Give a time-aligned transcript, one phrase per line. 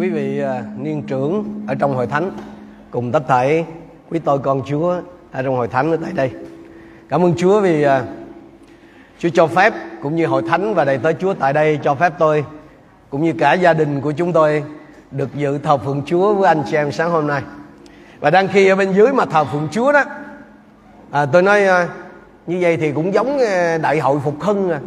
[0.00, 2.30] quý vị à, niên trưởng ở trong hội thánh
[2.90, 3.64] cùng tất thảy
[4.10, 4.94] quý tôi con Chúa
[5.32, 6.30] ở trong hội thánh ở tại đây.
[7.08, 8.02] Cảm ơn Chúa vì à,
[9.18, 12.12] Chúa cho phép cũng như hội thánh và đầy tớ Chúa tại đây cho phép
[12.18, 12.44] tôi
[13.10, 14.64] cũng như cả gia đình của chúng tôi
[15.10, 17.42] được dự thờ phượng Chúa với anh chị em sáng hôm nay.
[18.20, 20.04] Và đang khi ở bên dưới mà thờ phượng Chúa đó
[21.10, 21.88] à, tôi nói à,
[22.46, 23.38] như vậy thì cũng giống
[23.82, 24.80] đại hội phục hưng à.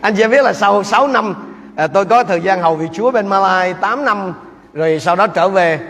[0.00, 1.47] Anh chị em biết là sau 6 năm
[1.78, 4.34] à, tôi có thời gian hầu vị Chúa bên Malai 8 năm
[4.72, 5.80] rồi sau đó trở về.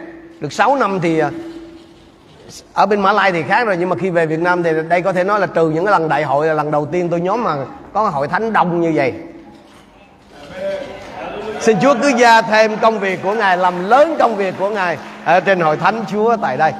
[0.40, 1.30] Được 6 năm thì à,
[2.72, 5.02] ở bên Mã Lai thì khác rồi nhưng mà khi về Việt Nam thì đây
[5.02, 7.20] có thể nói là trừ những cái lần đại hội là lần đầu tiên tôi
[7.20, 7.56] nhóm mà
[7.92, 9.14] có hội thánh đông như vậy.
[11.60, 14.98] Xin Chúa cứ gia thêm công việc của Ngài làm lớn công việc của Ngài
[15.24, 16.72] ở trên hội thánh Chúa tại đây.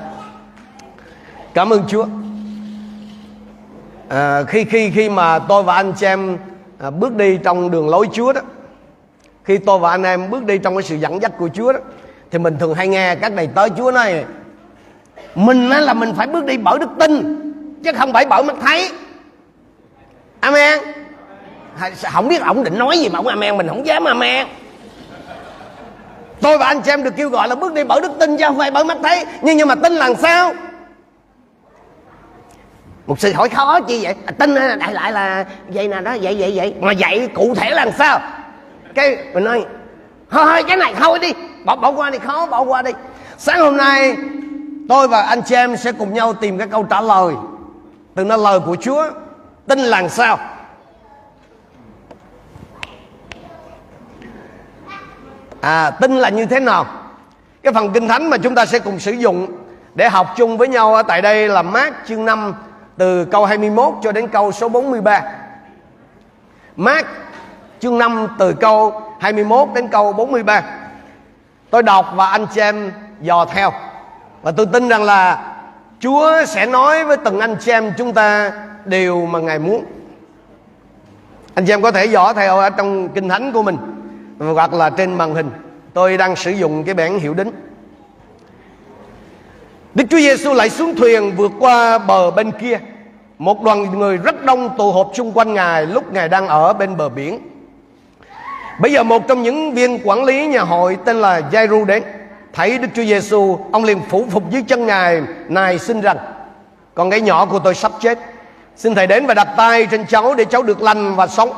[1.55, 2.07] Cảm ơn Chúa.
[4.09, 6.39] À, khi khi khi mà tôi và anh chị em
[6.79, 8.41] à, bước đi trong đường lối Chúa đó
[9.49, 11.79] khi tôi và anh em bước đi trong cái sự dẫn dắt của Chúa đó
[12.31, 14.25] thì mình thường hay nghe các đầy tớ Chúa nói
[15.35, 17.41] mình là mình phải bước đi bởi đức tin
[17.85, 18.91] chứ không phải bởi mắt thấy.
[20.41, 20.79] Amen.
[22.13, 24.47] Không biết ổng định nói gì mà ông amen mình không dám amen.
[26.41, 28.45] Tôi và anh chị em được kêu gọi là bước đi bởi đức tin chứ
[28.47, 29.25] không phải bởi mắt thấy.
[29.43, 30.53] Nhưng nhưng mà tin làm sao?
[33.07, 34.15] Một sự hỏi khó chi vậy?
[34.27, 36.75] À, tin đại lại là vậy nè đó vậy vậy vậy.
[36.81, 38.21] Mà vậy cụ thể là làm sao?
[38.99, 39.65] Cái mình nói
[40.31, 41.33] thôi thôi, cái này thôi đi,
[41.65, 42.91] bỏ bỏ qua đi, khó bỏ qua đi.
[43.37, 44.17] Sáng hôm nay,
[44.89, 47.35] tôi và anh chị em sẽ cùng nhau tìm cái câu trả lời
[48.15, 49.05] từ nó lời của Chúa.
[49.67, 50.39] Tin là sao?
[55.61, 56.87] À tin là như thế nào?
[57.63, 59.47] Cái phần kinh thánh mà chúng ta sẽ cùng sử dụng
[59.95, 62.55] để học chung với nhau ở tại đây là Mát chương 5
[62.97, 65.23] từ câu 21 cho đến câu số 43
[66.77, 67.07] Mát
[67.81, 70.63] chương 5 từ câu 21 đến câu 43
[71.71, 73.73] Tôi đọc và anh chị em dò theo.
[74.43, 75.55] Và tôi tin rằng là
[76.01, 78.53] Chúa sẽ nói với từng anh chị em chúng ta
[78.85, 79.85] điều mà Ngài muốn.
[81.55, 83.77] Anh chị em có thể dò theo ở trong kinh thánh của mình,
[84.39, 85.51] Hoặc là trên màn hình.
[85.95, 87.51] Tôi đang sử dụng cái bản hiệu đính.
[89.95, 92.79] Đức Chúa Giêsu lại xuống thuyền vượt qua bờ bên kia.
[93.39, 96.97] Một đoàn người rất đông tụ họp xung quanh Ngài lúc Ngài đang ở bên
[96.97, 97.39] bờ biển.
[98.79, 102.03] Bây giờ một trong những viên quản lý nhà hội tên là Jairo đến.
[102.53, 106.17] Thấy Đức Chúa Giêsu, ông liền phủ phục dưới chân Ngài, Ngài xin rằng
[106.95, 108.19] Con gái nhỏ của tôi sắp chết.
[108.77, 111.51] Xin Thầy đến và đặt tay trên cháu để cháu được lành và sống.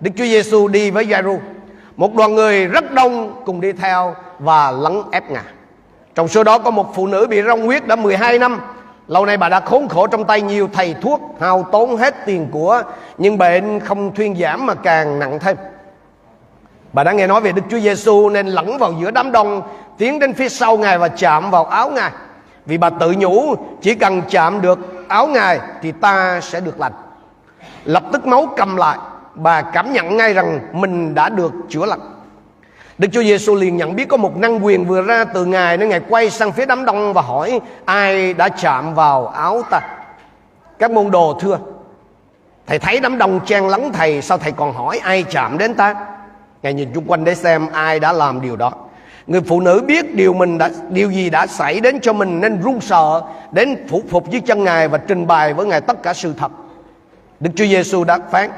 [0.00, 1.38] Đức Chúa Giêsu đi với Jairo
[1.96, 5.44] Một đoàn người rất đông cùng đi theo và lắng ép Ngài.
[6.14, 8.60] Trong số đó có một phụ nữ bị rong huyết đã 12 năm.
[9.08, 12.48] Lâu nay bà đã khốn khổ trong tay nhiều thầy thuốc Hao tốn hết tiền
[12.50, 12.82] của
[13.18, 15.56] Nhưng bệnh không thuyên giảm mà càng nặng thêm.
[16.96, 19.62] Bà đã nghe nói về Đức Chúa Giêsu nên lẫn vào giữa đám đông,
[19.98, 22.10] tiến đến phía sau Ngài và chạm vào áo Ngài.
[22.66, 26.92] Vì bà tự nhủ chỉ cần chạm được áo Ngài thì ta sẽ được lành.
[27.84, 28.98] Lập tức máu cầm lại,
[29.34, 32.00] bà cảm nhận ngay rằng mình đã được chữa lành.
[32.98, 35.88] Đức Chúa Giêsu liền nhận biết có một năng quyền vừa ra từ Ngài nên
[35.88, 39.80] Ngài quay sang phía đám đông và hỏi ai đã chạm vào áo ta.
[40.78, 41.58] Các môn đồ thưa,
[42.66, 45.94] Thầy thấy đám đông chen lắng thầy Sao thầy còn hỏi ai chạm đến ta
[46.66, 48.72] Ngài nhìn chung quanh để xem ai đã làm điều đó
[49.26, 52.60] Người phụ nữ biết điều mình đã điều gì đã xảy đến cho mình nên
[52.62, 56.14] run sợ đến phục phục dưới chân Ngài và trình bày với Ngài tất cả
[56.14, 56.52] sự thật.
[57.40, 58.50] Đức Chúa Giêsu đã phán: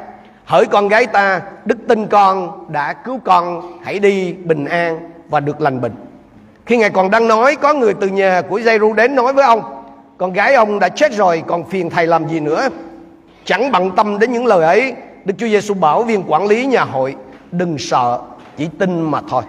[0.44, 5.40] Hỡi con gái ta, đức tin con đã cứu con, hãy đi bình an và
[5.40, 5.94] được lành bệnh.
[6.66, 9.62] Khi Ngài còn đang nói, có người từ nhà của Giêsu đến nói với ông:
[10.18, 12.68] Con gái ông đã chết rồi, còn phiền thầy làm gì nữa?
[13.44, 14.94] Chẳng bận tâm đến những lời ấy,
[15.24, 17.16] Đức Chúa Giêsu bảo viên quản lý nhà hội
[17.52, 18.20] đừng sợ,
[18.56, 19.42] chỉ tin mà thôi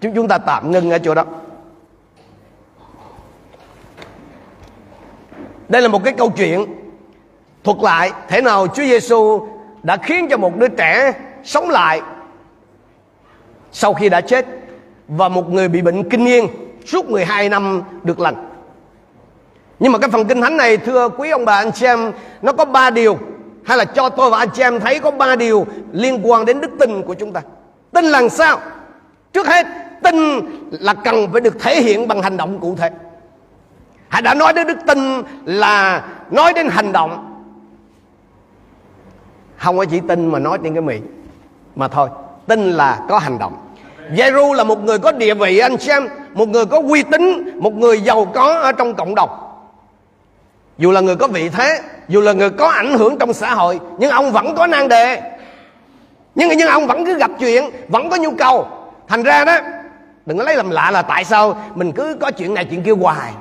[0.00, 1.24] chúng chúng ta tạm ngưng ở chỗ đó
[5.68, 6.64] đây là một cái câu chuyện
[7.64, 9.48] thuật lại thế nào Chúa Giêsu
[9.82, 11.12] đã khiến cho một đứa trẻ
[11.44, 12.02] sống lại
[13.72, 14.46] sau khi đã chết
[15.08, 16.46] và một người bị bệnh kinh niên
[16.84, 18.48] suốt 12 năm được lành.
[19.78, 22.12] Nhưng mà cái phần kinh thánh này, thưa quý ông bà, anh chị em,
[22.42, 23.18] nó có ba điều
[23.64, 26.60] hay là cho tôi và anh chị em thấy có ba điều liên quan đến
[26.60, 27.40] đức tin của chúng ta?
[27.92, 28.58] Tin là sao?
[29.32, 29.66] Trước hết,
[30.02, 30.14] tin
[30.70, 32.90] là cần phải được thể hiện bằng hành động cụ thể.
[34.08, 37.28] Hãy đã nói đến đức tin là nói đến hành động.
[39.56, 41.02] Không có chỉ tin mà nói trên cái miệng
[41.76, 42.08] mà thôi,
[42.46, 43.56] tin là có hành động.
[44.16, 47.74] Giêru là một người có địa vị, anh xem một người có uy tín, một
[47.74, 49.30] người giàu có ở trong cộng đồng.
[50.78, 51.80] Dù là người có vị thế
[52.12, 55.20] dù là người có ảnh hưởng trong xã hội nhưng ông vẫn có nan đề.
[56.34, 58.68] Nhưng nhưng ông vẫn cứ gặp chuyện vẫn có nhu cầu.
[59.08, 59.58] Thành ra đó
[60.26, 62.92] đừng có lấy làm lạ là tại sao mình cứ có chuyện này chuyện kia
[62.92, 63.32] hoài.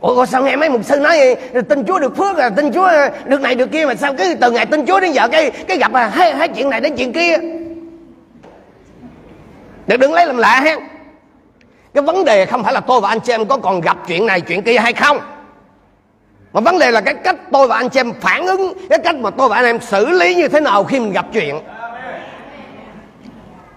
[0.00, 1.36] Ủa sao nghe mấy mục sư nói
[1.68, 4.34] tin chúa được phước là tin chúa à, được này được kia mà sao cứ
[4.40, 6.94] từ ngày tin chúa đến giờ cái cái gặp à hai, hai chuyện này đến
[6.96, 7.38] chuyện kia?
[9.86, 10.76] Đừng đừng lấy làm lạ ha.
[11.94, 14.26] Cái vấn đề không phải là tôi và anh chị em có còn gặp chuyện
[14.26, 15.18] này chuyện kia hay không?
[16.52, 19.16] Mà vấn đề là cái cách tôi và anh chị em phản ứng, cái cách
[19.16, 21.60] mà tôi và anh em xử lý như thế nào khi mình gặp chuyện.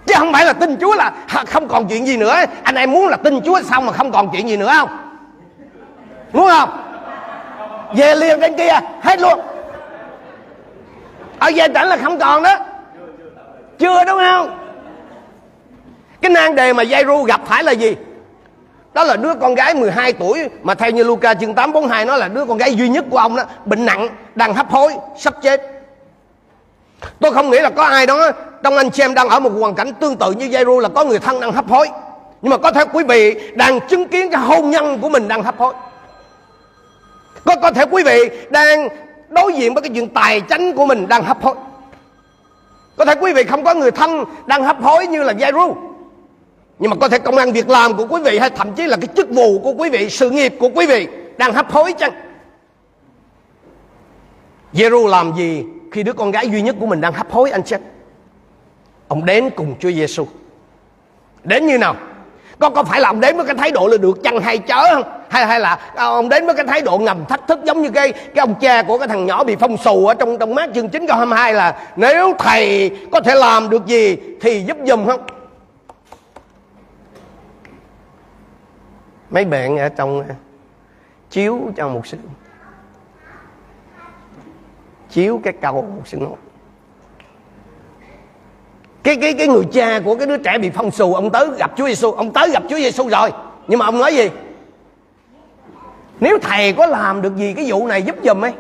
[0.06, 1.12] Chứ không phải là tin chúa là
[1.48, 4.30] không còn chuyện gì nữa, anh em muốn là tin chúa xong mà không còn
[4.32, 4.90] chuyện gì nữa không?
[6.34, 6.70] Muốn không?
[7.96, 9.40] Về liền trên kia, hết luôn.
[11.40, 12.58] Ở về tỉnh là không còn đó.
[13.80, 14.60] Chưa, đúng không?
[16.22, 17.96] Cái nan đề mà Giai-ru gặp phải là gì?
[18.96, 22.16] Đó là đứa con gái 12 tuổi mà theo như Luca chương 8 42 nó
[22.16, 25.34] là đứa con gái duy nhất của ông đó, bệnh nặng, đang hấp hối, sắp
[25.42, 25.62] chết.
[27.20, 28.32] Tôi không nghĩ là có ai đó,
[28.64, 31.04] trong anh chị em đang ở một hoàn cảnh tương tự như Jairo là có
[31.04, 31.90] người thân đang hấp hối.
[32.42, 35.44] Nhưng mà có thể quý vị đang chứng kiến cái hôn nhân của mình đang
[35.44, 35.74] hấp hối.
[37.46, 38.88] Có có thể quý vị đang
[39.30, 41.56] đối diện với cái chuyện tài chánh của mình đang hấp hối.
[42.98, 45.74] Có thể quý vị không có người thân đang hấp hối như là Jairo
[46.80, 48.98] nhưng mà có thể công an việc làm của quý vị hay thậm chí là
[48.98, 51.08] cái chức vụ của quý vị, sự nghiệp của quý vị
[51.38, 52.12] đang hấp hối chăng?
[54.74, 57.64] Giê-ru làm gì khi đứa con gái duy nhất của mình đang hấp hối, anh
[57.64, 57.82] chết
[59.08, 60.28] ông đến cùng Chúa Giêsu
[61.44, 61.96] đến như nào?
[62.60, 64.94] Có có phải là ông đến với cái thái độ là được chăng hay chớ
[64.94, 65.04] không?
[65.30, 67.90] Hay hay là à, ông đến với cái thái độ ngầm thách thức giống như
[67.90, 70.70] cái cái ông cha của cái thằng nhỏ bị phong xù ở trong trong mát
[70.76, 75.06] chương 9 câu 22 là, nếu thầy có thể làm được gì thì giúp giùm
[75.06, 75.22] không?
[79.36, 80.36] Mấy bạn ở trong à,
[81.30, 82.18] chiếu cho một sư
[85.10, 86.30] chiếu cái câu một sư nói
[89.04, 91.72] cái cái cái người cha của cái đứa trẻ bị phong xù, ông tới gặp
[91.78, 93.32] Chúa Giêsu ông tới gặp Chúa Giêsu rồi,
[93.68, 94.30] nhưng mà ông nói gì?
[96.20, 98.54] Nếu thầy có làm được gì cái vụ này giúp giùm ấy.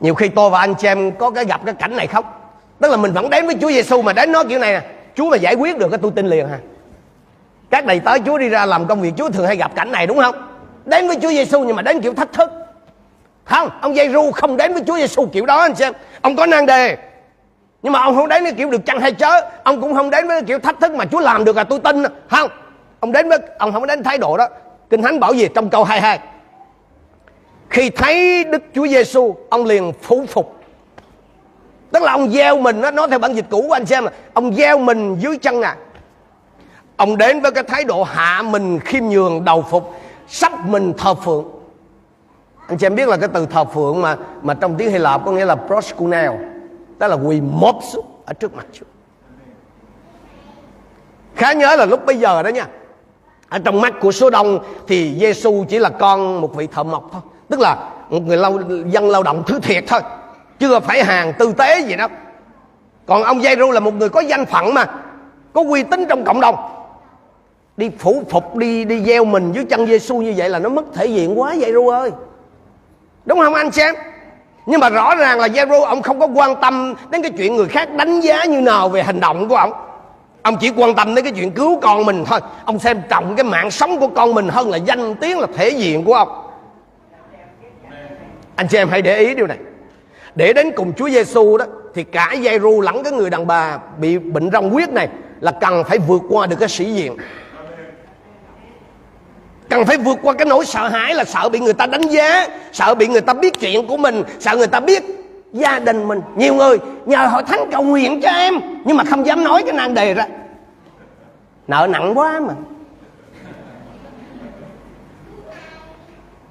[0.00, 2.56] Nhiều khi tôi và anh chị em có cái gặp cái cảnh này khóc.
[2.78, 4.82] Tức là mình vẫn đến với Chúa Giêsu mà đến nói kiểu này nè
[5.14, 6.58] Chúa mà giải quyết được cái tôi tin liền ha
[7.70, 10.06] các đầy tớ Chúa đi ra làm công việc Chúa thường hay gặp cảnh này,
[10.06, 10.34] đúng không?
[10.84, 12.50] Đến với Chúa Giêsu nhưng mà đến kiểu thách thức.
[13.44, 15.92] Không, ông giê ru không đến với Chúa Giêsu kiểu đó, anh xem.
[16.20, 16.96] Ông có năng đề.
[17.82, 19.40] Nhưng mà ông không đến với kiểu được chăng hay chớ.
[19.62, 22.02] Ông cũng không đến với kiểu thách thức mà Chúa làm được là tôi tin.
[22.30, 22.50] Không,
[23.00, 24.48] ông đến với, ông không đến thái độ đó.
[24.90, 26.18] Kinh thánh bảo gì trong câu 22
[27.70, 30.56] khi thấy Đức Chúa Giêsu ông liền phủ phục.
[31.92, 34.10] Tức là ông gieo mình nó nói theo bản dịch cũ của anh xem là
[34.34, 35.76] ông gieo mình dưới chân ngài
[37.00, 41.14] ông đến với cái thái độ hạ mình khiêm nhường đầu phục sắp mình thờ
[41.14, 41.44] phượng.
[42.68, 45.24] Anh chị em biết là cái từ thờ phượng mà mà trong tiếng Hy Lạp
[45.24, 46.38] có nghĩa là proskuneo
[46.98, 48.86] đó là quỳ mốp xuống ở trước mặt Chúa.
[51.34, 52.66] Khá nhớ là lúc bây giờ đó nha
[53.48, 57.08] ở trong mắt của số đông thì Giêsu chỉ là con một vị thợ mộc
[57.12, 57.76] thôi tức là
[58.10, 60.00] một người lao, dân lao động thứ thiệt thôi
[60.58, 62.08] chưa phải hàng tư tế gì đâu.
[63.06, 64.86] Còn ông Giêsu là một người có danh phận mà
[65.52, 66.79] có uy tín trong cộng đồng
[67.76, 70.84] đi phủ phục, đi đi gieo mình dưới chân Giêsu như vậy là nó mất
[70.94, 72.10] thể diện quá vậy, ru ơi.
[73.24, 73.94] Đúng không, anh xem?
[74.66, 77.66] Nhưng mà rõ ràng là Giêsu ông không có quan tâm đến cái chuyện người
[77.68, 79.72] khác đánh giá như nào về hành động của ông.
[80.42, 82.40] Ông chỉ quan tâm đến cái chuyện cứu con mình thôi.
[82.64, 85.68] Ông xem trọng cái mạng sống của con mình hơn là danh tiếng, là thể
[85.68, 86.28] diện của ông.
[88.56, 89.58] Anh chị em hãy để ý điều này.
[90.34, 94.18] Để đến cùng Chúa Giêsu đó, thì cả Giêsu lẫn cái người đàn bà bị
[94.18, 95.08] bệnh rong huyết này
[95.40, 97.16] là cần phải vượt qua được cái sĩ diện
[99.70, 102.48] cần phải vượt qua cái nỗi sợ hãi là sợ bị người ta đánh giá
[102.72, 105.02] sợ bị người ta biết chuyện của mình sợ người ta biết
[105.52, 106.20] gia đình mình.
[106.36, 109.72] Nhiều người nhờ hội thánh cầu nguyện cho em nhưng mà không dám nói cái
[109.72, 110.26] nan đề ra.
[111.68, 112.54] Nợ nặng quá mà.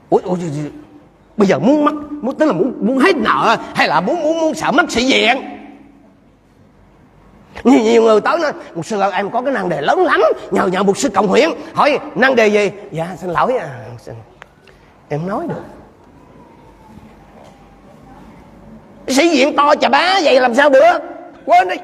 [0.10, 0.36] Ủa, ủa
[1.38, 4.40] bây giờ muốn mất muốn tức là muốn muốn hết nợ hay là muốn muốn
[4.40, 5.38] muốn sợ mất sĩ diện
[7.64, 10.22] nhiều, nhiều người tới nói một sư ơi em có cái năng đề lớn lắm
[10.52, 12.72] nhờ nhờ một sư cộng huyện hỏi năng đề gì?
[12.92, 13.70] Dạ xin lỗi à
[14.06, 14.16] xin.
[15.10, 15.64] em nói được.
[19.08, 21.00] Sĩ diện to chà bá vậy làm sao được?
[21.46, 21.76] Quên đi.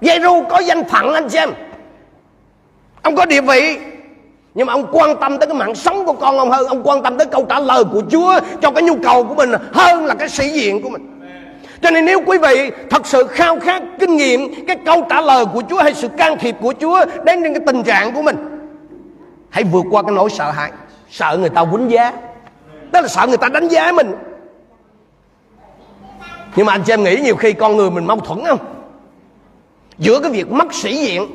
[0.00, 1.50] Dây ru có danh phận anh xem.
[3.02, 3.78] Ông có địa vị
[4.54, 6.66] nhưng mà ông quan tâm tới cái mạng sống của con ông hơn.
[6.66, 9.52] Ông quan tâm tới câu trả lời của chúa cho cái nhu cầu của mình
[9.72, 11.21] hơn là cái sĩ diện của mình
[11.82, 15.44] cho nên nếu quý vị thật sự khao khát kinh nghiệm cái câu trả lời
[15.52, 18.36] của Chúa hay sự can thiệp của Chúa đến những cái tình trạng của mình,
[19.50, 20.72] hãy vượt qua cái nỗi sợ hãi.
[21.10, 22.12] Sợ người ta quýnh giá.
[22.92, 24.12] Đó là sợ người ta đánh giá mình.
[26.56, 28.58] Nhưng mà anh chị em nghĩ nhiều khi con người mình mâu thuẫn không?
[29.98, 31.26] Giữa cái việc mất sĩ diện,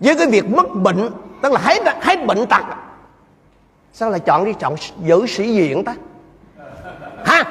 [0.00, 1.10] với cái việc mất bệnh,
[1.42, 2.64] tức là hết hết bệnh tật.
[3.92, 4.74] Sao lại chọn đi chọn
[5.04, 5.94] giữ sĩ diện ta?
[7.24, 7.44] Ha?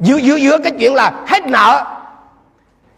[0.00, 1.84] Giữa giữa giữa cái chuyện là hết nợ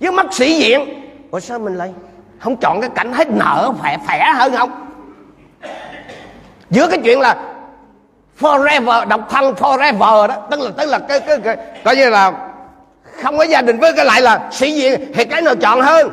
[0.00, 1.10] với mất sĩ diện.
[1.30, 1.92] Ủa sao mình lại
[2.38, 4.86] không chọn cái cảnh hết nợ khỏe khỏe hơn không?
[6.70, 7.36] Giữa cái chuyện là
[8.40, 10.36] forever độc thân forever đó.
[10.50, 12.32] Tức là tức là cái cái, cái coi như là
[13.22, 16.08] không có gia đình với cái lại là sĩ diện thì cái nào chọn hơn?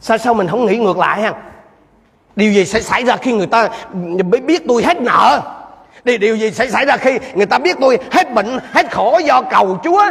[0.00, 1.32] Sao sao mình không nghĩ ngược lại ha?
[2.36, 3.68] Điều gì sẽ xảy ra khi người ta
[4.46, 5.40] biết tôi hết nợ?
[6.04, 9.20] Điều, điều gì sẽ xảy ra khi người ta biết tôi hết bệnh hết khổ
[9.24, 10.04] do cầu chúa.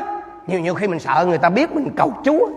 [0.48, 2.48] Nhiều nhiều khi mình sợ người ta biết mình cầu chúa.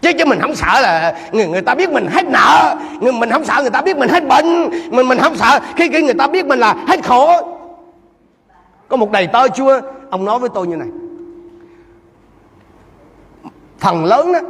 [0.00, 2.76] Chứ chứ mình không sợ là người, người ta biết mình hết nợ.
[3.00, 4.70] Người, mình không sợ người ta biết mình hết bệnh.
[4.90, 7.52] Mình mình không sợ khi khi người ta biết mình là hết khổ.
[8.88, 10.88] Có một đầy tớ chúa ông nói với tôi như này.
[13.78, 14.40] Phần lớn đó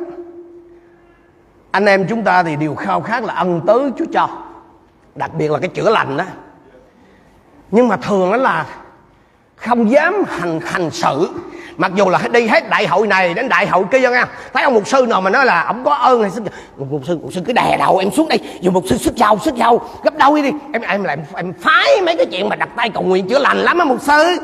[1.70, 4.28] anh em chúng ta thì đều khao khát là ân tứ chúa cho
[5.16, 6.24] đặc biệt là cái chữa lành đó
[7.70, 8.66] nhưng mà thường đó là
[9.56, 11.30] không dám hành hành sự.
[11.76, 14.26] Mặc dù là đi hết đại hội này đến đại hội kia nha.
[14.52, 16.42] Thấy ông mục sư nào mà nói là ông có ơn hay sức
[16.76, 18.38] mục sư mục sư cứ đè đầu em xuống đây.
[18.60, 20.50] Dù mục sư sức giàu sức giàu gấp đôi đi.
[20.72, 23.58] Em em làm em phái mấy cái chuyện mà đặt tay cầu nguyện chữa lành
[23.58, 24.36] lắm á mục sư.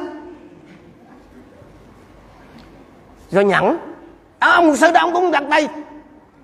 [3.30, 3.78] Rồi nhẫn.
[4.38, 5.68] À, ông mục sư đó ông cũng đặt tay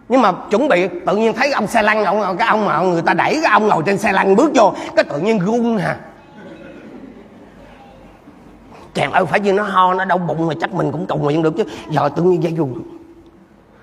[0.08, 3.02] nhưng mà chuẩn bị, tự nhiên thấy ông xe lăn, ông, cái ông mà người
[3.02, 5.96] ta đẩy cái ông ngồi trên xe lăn bước vô, cái tự nhiên run hà.
[8.94, 11.42] Chàng ơi, phải như nó ho, nó đau bụng mà chắc mình cũng cầu nguyện
[11.42, 11.64] được chứ.
[11.90, 12.74] Giờ tự nhiên dây run.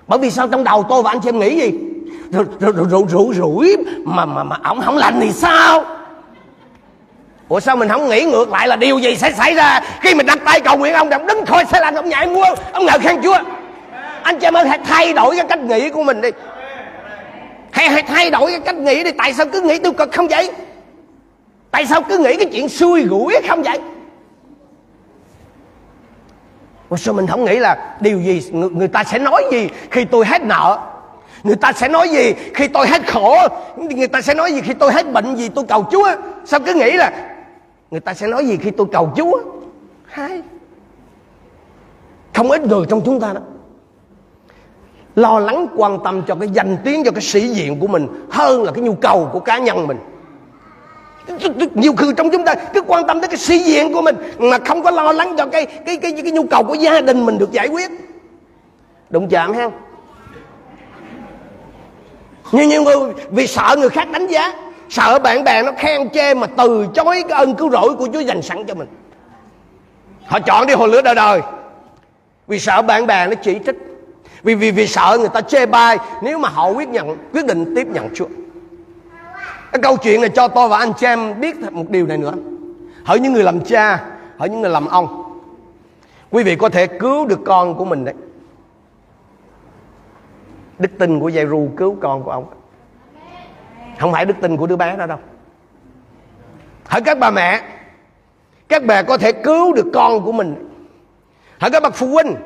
[0.06, 1.78] Bởi vì sao trong đầu tôi và anh chị em nghĩ gì?
[2.30, 5.84] Rủ rủ rủ rủi rủi mà mà mà ông không lành thì sao?
[7.48, 10.26] Ủa sao mình không nghĩ ngược lại là điều gì sẽ xảy ra Khi mình
[10.26, 11.10] đặt tay cầu nguyện ông?
[11.10, 13.36] Ông đứng khỏi xe lăn, ông nhảy mua Ông ngợi khen Chúa
[14.26, 16.28] anh chị em ơi hãy thay đổi cái cách nghĩ của mình đi.
[17.70, 19.10] Hãy, hãy thay đổi cái cách nghĩ đi.
[19.18, 20.50] Tại sao cứ nghĩ tiêu cực không vậy?
[21.70, 23.78] Tại sao cứ nghĩ cái chuyện xui rủi không vậy?
[26.88, 30.04] Ủa sao mình không nghĩ là điều gì người, người ta sẽ nói gì khi
[30.04, 30.78] tôi hết nợ.
[31.42, 33.38] Người ta sẽ nói gì khi tôi hết khổ.
[33.76, 36.08] Người ta sẽ nói gì khi tôi hết bệnh gì tôi cầu Chúa.
[36.44, 37.12] Sao cứ nghĩ là
[37.90, 39.40] Người ta sẽ nói gì khi tôi cầu Chúa?
[40.04, 40.42] Hai
[42.34, 43.40] Không ít người trong chúng ta đó.
[45.16, 48.62] Lo lắng quan tâm cho cái danh tiếng, Cho cái sĩ diện của mình Hơn
[48.62, 49.98] là cái nhu cầu của cá nhân mình.
[51.74, 54.58] Nhiều khi trong chúng ta cứ quan tâm tới cái sĩ diện của mình mà
[54.58, 57.38] không có lo lắng cho cái cái cái cái nhu cầu của gia đình mình
[57.38, 57.90] được giải quyết.
[59.10, 59.70] Đụng chạm ha.
[62.52, 62.96] Như nhiều người,
[63.30, 64.54] vì sợ người khác đánh giá,
[64.88, 68.20] sợ bạn bè nó khen chê mà từ chối cái ơn cứu rỗi của Chúa
[68.20, 68.88] dành sẵn cho mình.
[70.26, 71.40] Họ chọn đi hồi lửa đời đời.
[72.46, 73.76] Vì sợ bạn bè nó chỉ trích
[74.42, 75.98] vì vì vì sợ người ta chê bai.
[76.22, 78.26] Nếu mà họ quyết nhận, quyết định tiếp nhận Chúa.
[79.72, 82.32] Cái câu chuyện này cho tôi và anh chị em biết một điều này nữa.
[83.04, 84.04] Hỡi những người làm cha,
[84.38, 85.22] hỡi những người làm ông.
[86.30, 88.14] Quý vị có thể cứu được con của mình đấy.
[90.78, 92.46] Đức tin của giai ru cứu con của ông.
[93.98, 95.18] Không phải đức tin của đứa bé đó đâu.
[96.84, 97.62] Hỡi các bà mẹ,
[98.68, 100.68] các bà có thể cứu được con của mình.
[101.60, 102.36] Hỡi các bậc phụ huynh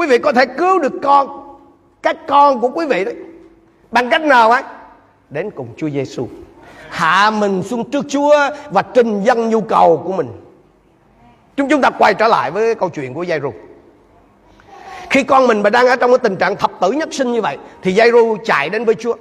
[0.00, 1.28] quý vị có thể cứu được con
[2.02, 3.14] các con của quý vị đấy
[3.90, 4.62] bằng cách nào ấy?
[5.30, 6.28] Đến cùng Chúa Giêsu
[6.90, 8.36] hạ mình xuống trước Chúa
[8.70, 10.28] và trình dân nhu cầu của mình.
[11.56, 13.52] Chúng chúng ta quay trở lại với câu chuyện của Giai-ru
[15.10, 17.40] khi con mình mà đang ở trong cái tình trạng thập tử nhất sinh như
[17.40, 19.14] vậy thì Giai-ru chạy đến với Chúa.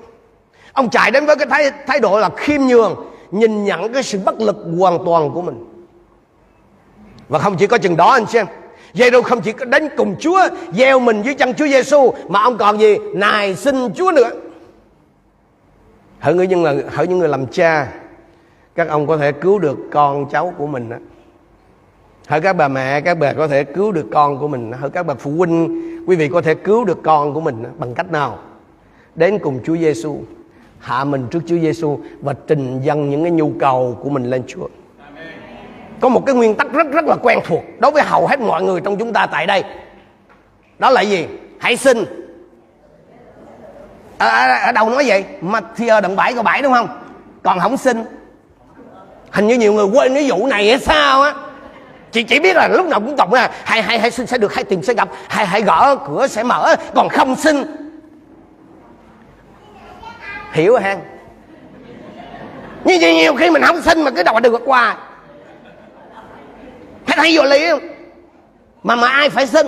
[0.74, 2.96] Ông chạy đến với cái thái, thái độ là khiêm nhường
[3.32, 5.66] nhìn nhận cái sự bất lực hoàn toàn của mình.
[7.30, 8.46] Và không chỉ có chừng đó anh xem.
[8.94, 10.42] Giê-ru không chỉ có đến cùng Chúa,
[10.74, 12.98] gieo mình dưới chân Chúa Giêsu mà ông còn gì?
[13.14, 14.30] Nài xin Chúa nữa.
[16.20, 17.94] Hỡi người nhưng mà, hỡi những người làm cha,
[18.76, 20.98] các ông có thể cứu được con cháu của mình đó.
[22.28, 25.04] hỡi các bà mẹ, các bà có thể cứu được con của mình hỡi các
[25.06, 28.40] bà phụ huynh, quý vị có thể cứu được con của mình bằng cách nào?
[29.16, 30.18] Đến cùng Chúa Giêsu
[30.80, 34.44] hạ mình trước Chúa Giêsu và trình dâng những cái nhu cầu của mình lên
[34.48, 34.68] Chúa
[36.02, 38.64] có một cái nguyên tắc rất rất là quen thuộc đối với hầu hết mọi
[38.64, 39.64] người trong chúng ta tại đây.
[40.80, 41.28] Đó là gì?
[41.60, 42.06] Hãy xin.
[44.18, 44.28] Ở,
[44.66, 45.26] ở đâu nói vậy?
[45.42, 46.88] Matthew đoạn 7 câu 7 đúng không?
[47.44, 48.06] Còn không xin.
[49.32, 51.34] Hình như nhiều người quên cái vụ này hay sao á?
[52.12, 54.54] Chị chỉ biết là lúc nào cũng tổng là hay hay hay xin sẽ được
[54.54, 55.10] hay tìm sẽ gặp.
[55.28, 56.76] Hay hay gõ cửa sẽ mở.
[56.96, 57.64] Còn không xin.
[60.52, 60.98] Hiểu hả ha.
[62.84, 64.98] Như vậy nhiều khi mình không xin mà cứ đòi được qua
[67.10, 67.80] phải thấy vô lý không?
[68.84, 69.68] Mà mà ai phải xin?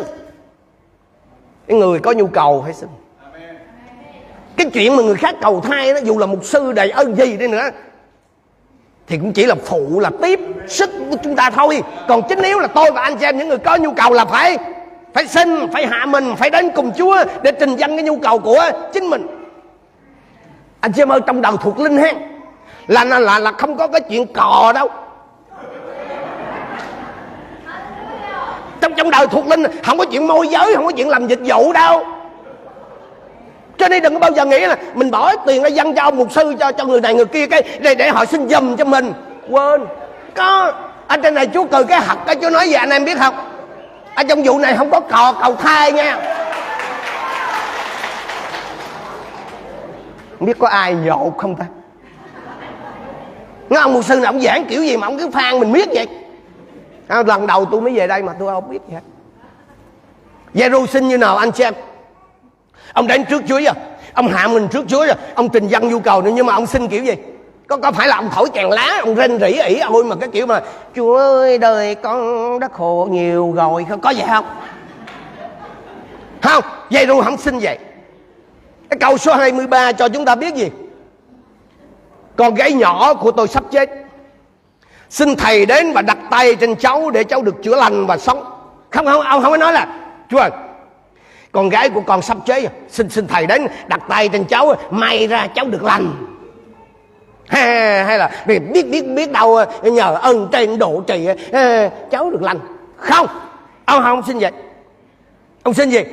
[1.68, 2.90] Cái người có nhu cầu phải xin.
[4.58, 7.38] Cái chuyện mà người khác cầu thai đó dù là mục sư đầy ơn gì
[7.38, 7.70] đi nữa
[9.08, 11.84] thì cũng chỉ là phụ là tiếp sức của chúng ta thôi.
[12.08, 14.26] Còn chính yếu là tôi và anh chị em những người có nhu cầu là
[14.26, 14.58] phải
[15.14, 18.40] phải xin phải hạ mình phải đến cùng chúa để trình dân cái nhu cầu
[18.40, 19.28] của chính mình.
[20.80, 22.14] Anh chị em ơi trong đầu thuộc linh ha
[22.88, 24.90] là là là, là không có cái chuyện cò đâu.
[29.02, 31.74] Trong đời thuộc linh, không có chuyện môi giới, không có chuyện làm dịch vụ
[31.74, 32.06] đâu.
[33.78, 36.18] Cho nên đừng có bao giờ nghĩ là mình bỏ tiền ra dân cho ông
[36.18, 38.86] mục sư, cho cho người này người kia cái để để họ xin dùm cho
[38.86, 39.14] mình.
[39.50, 39.82] Quên.
[40.36, 40.74] Có,
[41.08, 43.36] ở trên này chúa cười cái học cái chúa nói vậy, anh em biết không?
[44.16, 46.18] Ở trong vụ này không có cò, cầu thai nha.
[50.40, 51.66] Không biết có ai nhột không ta?
[53.70, 55.90] Nó ông mục sư này ông giảng kiểu gì mà ông cứ phan mình biết
[55.94, 56.08] vậy?
[57.12, 59.02] À, lần đầu tôi mới về đây mà tôi không biết gì hết.
[60.54, 61.74] Giê-ru xin như nào anh xem.
[62.94, 63.74] Ông đến trước Chúa rồi
[64.14, 66.66] ông hạ mình trước Chúa rồi ông trình dân nhu cầu nữa nhưng mà ông
[66.66, 67.14] xin kiểu gì?
[67.68, 70.30] Có có phải là ông thổi chèn lá ông rên rỉ ỉ ôi mà cái
[70.30, 70.62] kiểu mà
[70.96, 73.86] Chúa ơi đời con đã khổ nhiều rồi.
[73.90, 74.46] Không có vậy không?
[76.42, 77.78] Không vậy rồi không xin vậy.
[78.90, 80.70] Cái câu số 23 cho chúng ta biết gì?
[82.36, 84.01] Con gái nhỏ của tôi sắp chết
[85.12, 88.44] xin thầy đến và đặt tay trên cháu để cháu được chữa lành và sống.
[88.90, 89.88] Không không ông không có nói là
[90.30, 90.50] chúa ơi
[91.52, 95.28] con gái của con sắp chết xin xin thầy đến đặt tay trên cháu may
[95.28, 96.14] ra cháu được lành.
[97.48, 98.60] Hay, hay là biết
[98.92, 101.28] biết biết đâu nhờ ơn trên độ trì
[102.12, 102.60] cháu được lành.
[102.98, 103.28] Không
[103.86, 104.52] ông không xin vậy.
[105.64, 106.04] Ông xin gì?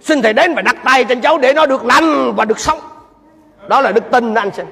[0.00, 2.78] Xin thầy đến và đặt tay trên cháu để nó được lành và được sống.
[3.68, 4.66] Đó là đức tin đó anh xem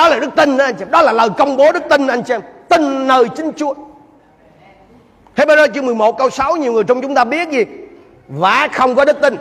[0.00, 2.22] đó là đức tin đó anh chị, đó là lời công bố đức tin anh
[2.22, 2.34] chị,
[2.68, 3.74] tin nơi chính chúa.
[5.36, 7.64] Hebrew chương 11 câu 6 nhiều người trong chúng ta biết gì?
[8.28, 9.36] Và không có đức tin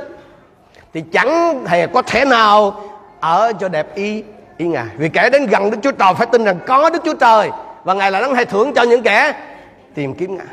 [0.93, 2.81] thì chẳng hề có thể nào
[3.19, 4.23] ở cho đẹp ý
[4.57, 4.85] ý ngài.
[4.97, 7.49] Vì kẻ đến gần đức chúa trời phải tin rằng có đức chúa trời
[7.83, 9.33] và ngài là đấng hay thưởng cho những kẻ
[9.95, 10.47] tìm kiếm ngài.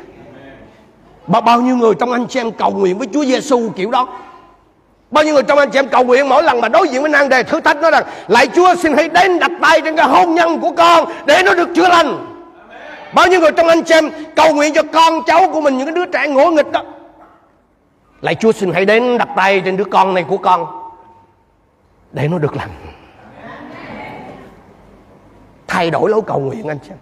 [1.27, 4.07] Bao bao nhiêu người trong anh chị em cầu nguyện với chúa giêsu kiểu đó
[5.11, 7.09] bao nhiêu người trong anh chị em cầu nguyện mỗi lần mà đối diện với
[7.09, 10.07] nan đề thử thách nói rằng lại chúa xin hãy đến đặt tay trên cái
[10.07, 12.25] hôn nhân của con để nó được chữa lành.
[13.13, 15.87] Bao nhiêu người trong anh chị em cầu nguyện cho con cháu của mình những
[15.87, 16.83] cái đứa trẻ ngỗ nghịch đó.
[18.21, 20.65] Lại Chúa xin hãy đến đặt tay trên đứa con này của con
[22.11, 22.69] Để nó được lành.
[25.67, 26.97] Thay đổi lối cầu nguyện anh xem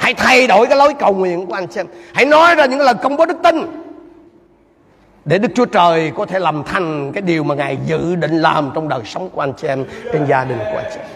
[0.00, 2.94] Hãy thay đổi cái lối cầu nguyện của anh xem Hãy nói ra những lời
[3.02, 3.79] công bố đức tin
[5.24, 8.70] để Đức Chúa Trời có thể làm thành Cái điều mà Ngài dự định làm
[8.74, 11.06] Trong đời sống của anh chị em, Trên gia đình của anh chị em.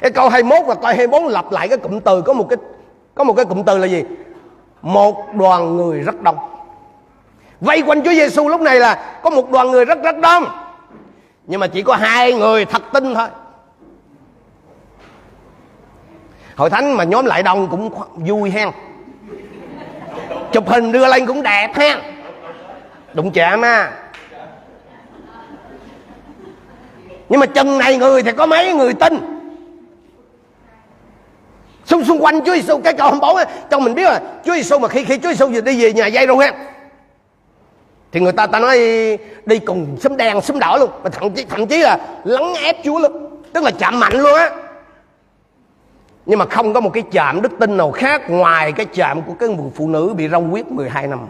[0.00, 2.56] Cái câu 21 và câu 24 lặp lại cái cụm từ, Có một cái,
[3.14, 4.04] có một cái cụm từ là gì?
[4.82, 6.36] Một đoàn người rất đông.
[7.60, 10.44] Vây quanh Chúa Giêsu lúc này là có một đoàn người rất rất đông.
[11.46, 13.28] Nhưng mà chỉ có hai người thật tin thôi.
[16.56, 18.70] Hội thánh mà nhóm lại đông cũng vui hen.
[20.52, 21.98] Chụp hình đưa lên cũng đẹp hen.
[23.18, 23.90] Đụng chạm á.
[27.28, 29.18] Nhưng mà chân này người thì có mấy người tin?
[31.84, 33.36] Xung xung quanh Chúa Giêsu cái câu 24
[33.70, 36.06] cho mình biết là Chúa Giêsu mà khi khi Chúa Giêsu vừa đi về nhà
[36.06, 36.52] dây đâu ha
[38.12, 38.78] thì người ta ta nói
[39.46, 40.90] đi cùng sấm đen sấm đỏ luôn.
[41.02, 43.42] Và thậm chí thậm chí là lấn ép chúa luôn.
[43.52, 44.50] Tức là chạm mạnh luôn á.
[46.26, 49.34] Nhưng mà không có một cái chạm đức tin nào khác ngoài cái chạm của
[49.38, 51.28] cái người phụ nữ bị rong huyết 12 năm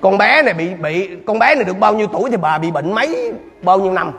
[0.00, 2.70] con bé này bị bị con bé này được bao nhiêu tuổi thì bà bị
[2.70, 3.32] bệnh mấy
[3.62, 4.12] bao nhiêu năm?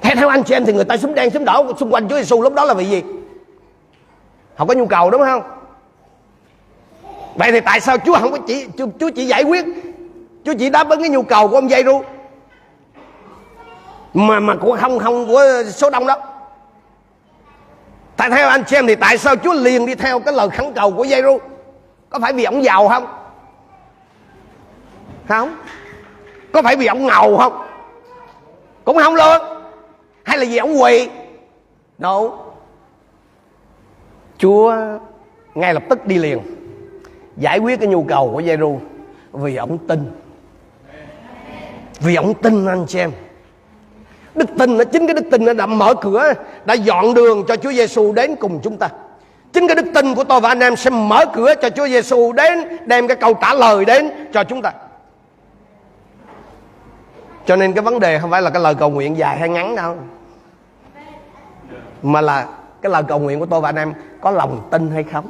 [0.00, 2.16] Theo theo anh chị em thì người ta súng đen súng đỏ xung quanh Chúa
[2.16, 3.02] Giêsu lúc đó là vì gì?
[4.54, 5.42] Họ có nhu cầu đúng không?
[7.34, 9.64] Vậy thì tại sao chúa không có chỉ chúa, chúa chỉ giải quyết?
[10.44, 12.02] Chúa chỉ đáp ứng cái nhu cầu của ông dây ru?
[14.14, 16.16] Mà mà của không không của số đông đó.
[18.16, 20.92] Tại theo anh xem thì tại sao chúa liền đi theo cái lời khẩn cầu
[20.92, 21.38] của dây ru?
[22.12, 23.06] Có phải vì ông giàu không?
[25.28, 25.56] Không.
[26.52, 27.66] Có phải vì ông ngầu không?
[28.84, 29.40] Cũng không luôn
[30.22, 31.08] hay là vì ông quỳ?
[31.98, 32.20] No.
[34.38, 34.74] Chúa
[35.54, 36.40] ngay lập tức đi liền,
[37.36, 38.80] giải quyết cái nhu cầu của Giêru
[39.32, 40.10] vì ông tin.
[42.00, 43.12] Vì ông tin anh chị em.
[44.34, 46.32] Đức tin nó chính cái đức tin nó đã mở cửa,
[46.64, 48.88] đã dọn đường cho Chúa Giêsu đến cùng chúng ta
[49.52, 52.32] chính cái đức tin của tôi và anh em sẽ mở cửa cho Chúa Giêsu
[52.32, 54.72] đến, đem cái câu trả lời đến cho chúng ta.
[57.46, 59.76] Cho nên cái vấn đề không phải là cái lời cầu nguyện dài hay ngắn
[59.76, 59.96] đâu,
[62.02, 62.46] mà là
[62.82, 65.24] cái lời cầu nguyện của tôi và anh em có lòng tin hay không.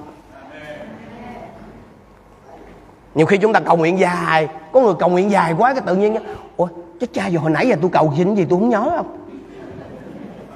[3.15, 5.95] Nhiều khi chúng ta cầu nguyện dài, có người cầu nguyện dài quá cái tự
[5.95, 6.17] nhiên
[6.57, 6.69] ủa,
[7.01, 9.22] chết cha, giờ hồi nãy giờ tôi cầu xin gì tôi không nhớ không?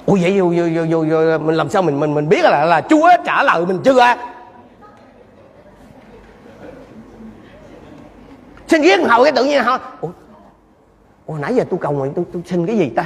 [0.06, 2.80] Ủa vậy vô, vô, vô, vô, mình làm sao mình mình mình biết là là
[2.80, 4.32] chúa trả lời mình chưa à?
[8.68, 9.78] xin ghét hầu cái tự nhiên hả?
[10.00, 10.08] Ủa,
[11.26, 13.04] ủa nãy giờ tôi cầu nguyện tôi, tôi xin cái gì ta?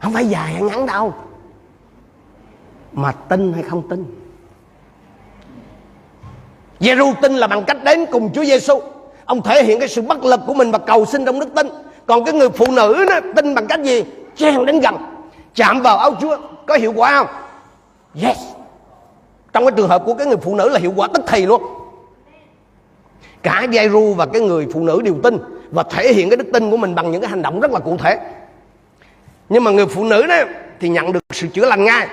[0.00, 1.14] Không phải dài hay ngắn đâu.
[2.92, 4.04] Mà tin hay không tin?
[6.80, 8.80] Giêsu tin là bằng cách đến cùng Chúa Giêsu
[9.24, 11.66] ông thể hiện cái sự bất lực của mình và cầu xin trong đức tin
[12.06, 14.04] còn cái người phụ nữ nó tin bằng cách gì?
[14.36, 14.96] Chen đến gần
[15.54, 16.38] chạm vào áo Chúa.
[16.66, 17.26] Có hiệu quả không?
[18.22, 18.38] Yes.
[19.52, 21.62] Trong cái trường hợp của cái người phụ nữ là hiệu quả tức thì luôn.
[23.42, 25.38] Cả Giêsu và cái người phụ nữ đều tin
[25.70, 27.78] và thể hiện cái đức tin của mình bằng những cái hành động rất là
[27.78, 28.18] cụ thể.
[29.48, 30.36] Nhưng mà người phụ nữ đó
[30.80, 32.08] thì nhận được sự chữa lành ngay.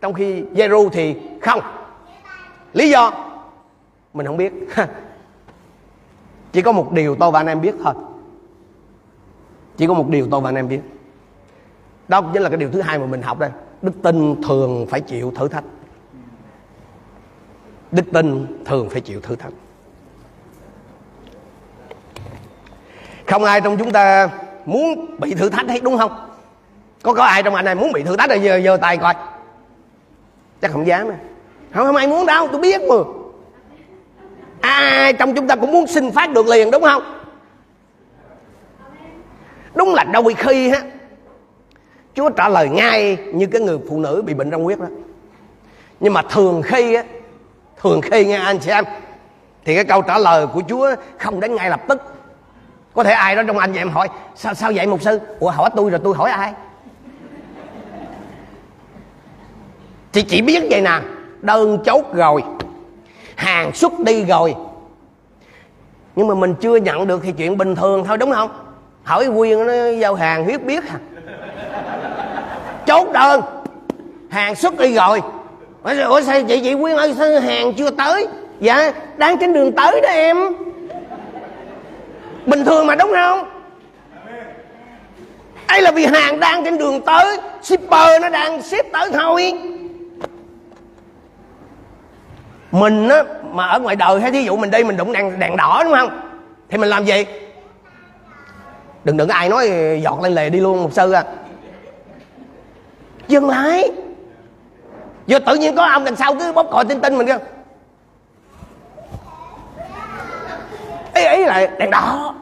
[0.00, 1.60] Trong khi Giêsu thì không.
[2.72, 3.12] Lý do?
[4.14, 4.52] Mình không biết.
[6.52, 7.94] Chỉ có một điều tôi và anh em biết thôi
[9.76, 10.80] chỉ có một điều tôi và anh em biết.
[12.08, 13.50] Đó chính là cái điều thứ hai mà mình học đây.
[13.82, 15.64] Đức tin thường phải chịu thử thách.
[17.92, 19.52] Đức tin thường phải chịu thử thách.
[23.26, 24.28] Không ai trong chúng ta
[24.64, 26.30] muốn bị thử thách hết, đúng không?
[27.02, 29.14] Có có ai trong anh này muốn bị thử thách rồi, giờ giờ tay coi.
[30.62, 31.16] Chắc không dám à.
[31.72, 32.96] Không không ai muốn đâu, tôi biết mà.
[34.60, 37.02] Ai trong chúng ta cũng muốn sinh phát được liền, đúng không?
[39.74, 40.82] Đúng là đôi khi á
[42.14, 44.86] chúa trả lời ngay như cái người phụ nữ bị bệnh răng huyết đó.
[46.00, 47.04] Nhưng mà thường khi á,
[47.82, 48.84] thường khi nghe anh chị em,
[49.64, 52.02] thì cái câu trả lời của chúa không đến ngay lập tức.
[52.94, 55.20] Có thể ai đó trong anh chị em hỏi, sao sao vậy mục sư?
[55.40, 56.52] Ủa, hỏi tôi rồi tôi hỏi ai?
[60.12, 61.00] Thì chỉ biết vậy nè,
[61.40, 62.44] đơn chốt rồi,
[63.36, 64.54] hàng xuất đi rồi.
[66.16, 68.63] Nhưng mà mình chưa nhận được thì chuyện bình thường thôi, đúng không?
[69.04, 70.98] Hỏi quyên nó giao hàng huyết biết à
[72.86, 73.40] chốt đơn.
[74.30, 75.22] Hàng xuất đi rồi.
[75.82, 78.26] Ủa sao chị chị quyên ơi, sao hàng chưa tới?
[78.60, 80.36] Dạ đang trên đường tới đó em.
[82.46, 83.50] Bình thường mà đúng không?
[85.66, 89.52] Ấy là vì hàng đang trên đường tới, shipper nó đang ship tới thôi.
[92.70, 95.56] Mình á, mà ở ngoài đời hay thí dụ mình đi, mình đụng đèn đèn
[95.56, 96.20] đỏ đúng không?
[96.68, 97.24] Thì mình làm gì?
[99.04, 99.70] Đừng đừng ai nói
[100.02, 101.24] giọt lên lề đi luôn một sư à.
[103.28, 103.90] Dừng lại.
[105.26, 107.38] Giờ tự nhiên có ông đằng sau cứ bóp còi tin tin mình kêu.
[111.14, 112.34] Ý ý là đèn đỏ.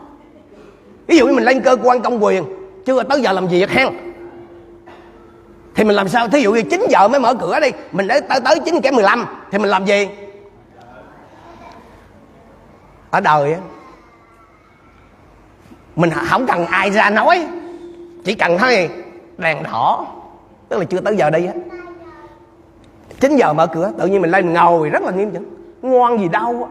[1.07, 2.45] Ví dụ như mình lên cơ quan công quyền,
[2.87, 3.89] chưa tới giờ làm việc hen.
[5.75, 6.29] Thì mình làm sao?
[6.29, 8.91] Thí dụ như 9 giờ mới mở cửa đi, mình để tới tới chín kẻ
[8.91, 10.09] 15 thì mình làm gì?
[13.11, 13.59] Ở đời á
[15.97, 17.47] mình không cần ai ra nói.
[18.25, 18.91] Chỉ cần thôi
[19.39, 20.07] đèn đỏ.
[20.69, 21.53] Tức là chưa tới giờ đi á.
[23.21, 25.57] Chín giờ mở cửa tự nhiên mình lên mình ngồi rất là nghiêm chỉnh.
[25.83, 26.71] Ngoan gì đâu á.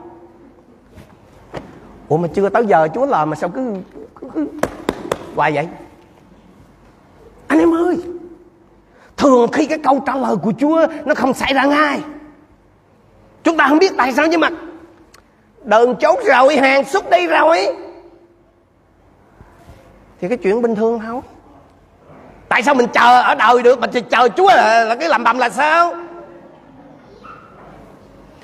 [2.08, 3.74] Ủa mà chưa tới giờ chúa làm mà sao cứ,
[4.22, 4.48] cứ, cứ
[5.36, 5.68] hoài vậy?
[7.48, 7.98] Anh em ơi
[9.18, 12.00] thường khi cái câu trả lời của chúa nó không xảy ra ngay.
[13.44, 14.50] Chúng ta không biết tại sao nhưng mà
[15.64, 17.68] đơn chốt rồi hàng xuất đi rồi
[20.22, 21.22] thì cái chuyện bình thường không
[22.50, 25.38] tại sao mình chờ ở đời được mà chờ chúa là, là cái làm bầm
[25.38, 25.94] là sao?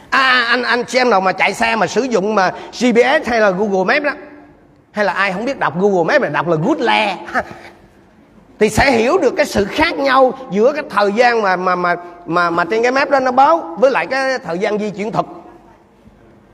[0.09, 3.49] À anh anh xem nào mà chạy xe mà sử dụng mà gps hay là
[3.49, 4.11] google maps đó.
[4.91, 7.17] Hay là ai không biết đọc google maps là đọc là good le.
[8.59, 11.95] Thì sẽ hiểu được cái sự khác nhau giữa cái thời gian mà mà mà
[12.25, 15.11] mà mà trên cái map đó nó báo với lại cái thời gian di chuyển
[15.11, 15.25] thực.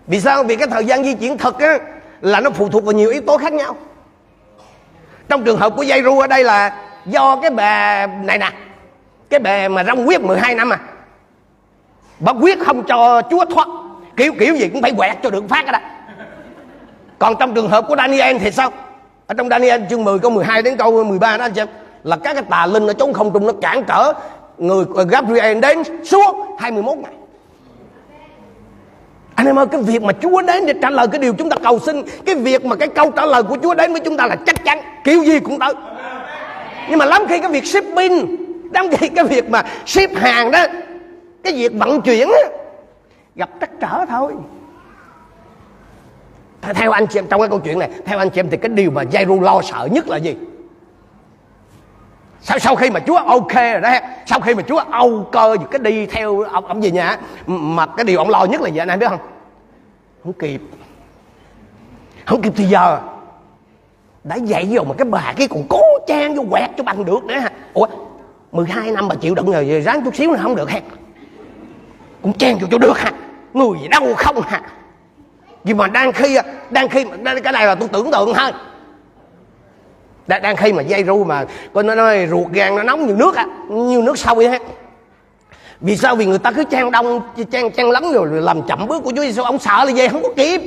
[0.08, 0.44] Vì sao?
[0.44, 1.78] Vì cái thời gian di chuyển thực á
[2.22, 3.76] là nó phụ thuộc vào nhiều yếu tố khác nhau
[5.34, 6.74] trong trường hợp của dây ru ở đây là
[7.06, 8.52] do cái bè này nè,
[9.30, 10.80] cái bè mà rong quyết 12 năm à.
[12.20, 13.68] Bà quyết không cho chúa thoát,
[14.18, 15.80] kiểu kiểu gì cũng phải quẹt cho được phát đó.
[17.20, 18.72] Còn trong trường hợp của Daniel thì sao?
[19.28, 21.62] Ở trong Daniel chương 10 câu 12 đến câu 13 đó anh chị
[22.04, 24.14] là các cái tà linh ở trong không trung nó cản trở
[24.58, 27.14] người Gabriel đến suốt 21 ngày
[29.44, 31.56] anh em ơi cái việc mà Chúa đến để trả lời cái điều chúng ta
[31.64, 34.28] cầu xin Cái việc mà cái câu trả lời của Chúa đến với chúng ta
[34.28, 35.74] là chắc chắn Kiểu gì cũng tới.
[36.90, 38.36] Nhưng mà lắm khi cái việc shipping
[38.74, 40.66] Lắm khi cái việc mà ship hàng đó
[41.44, 42.58] Cái việc vận chuyển đó,
[43.36, 44.34] Gặp trắc trở thôi.
[46.62, 48.70] Theo anh chị em trong cái câu chuyện này Theo anh chị em thì cái
[48.70, 50.36] điều mà Jairo lo sợ nhất là gì?
[52.42, 53.90] Sau sau khi mà Chúa ok rồi đó
[54.26, 58.04] sau khi mà Chúa âu cơ cái đi theo ông ông gì nhà mà cái
[58.04, 59.20] điều ông lo nhất là gì anh em biết không?
[60.24, 60.62] Không kịp.
[62.26, 63.02] Không kịp thì giờ
[64.24, 67.24] đã dạy rồi mà cái bà cái còn cố trang vô quẹt cho bằng được
[67.24, 67.38] nữa.
[67.38, 67.88] Hả ủa
[68.52, 70.80] 12 năm bà chịu đựng rồi ráng chút xíu là không được ha.
[72.22, 73.12] Cũng chen vô cho được hả
[73.54, 74.62] người gì đâu không hả
[75.64, 76.38] vì mà đang khi
[76.70, 77.06] đang khi
[77.44, 78.52] cái này là tôi tưởng tượng thôi.
[80.28, 83.16] Đang, đang khi mà dây ru mà coi nó nói ruột gan nó nóng như
[83.16, 84.60] nước á như nước sôi á
[85.84, 86.16] vì sao?
[86.16, 89.22] Vì người ta cứ chen đông chen chen lắm rồi làm chậm bước của Chúa
[89.22, 90.62] Giêsu ông sợ là về không có kịp.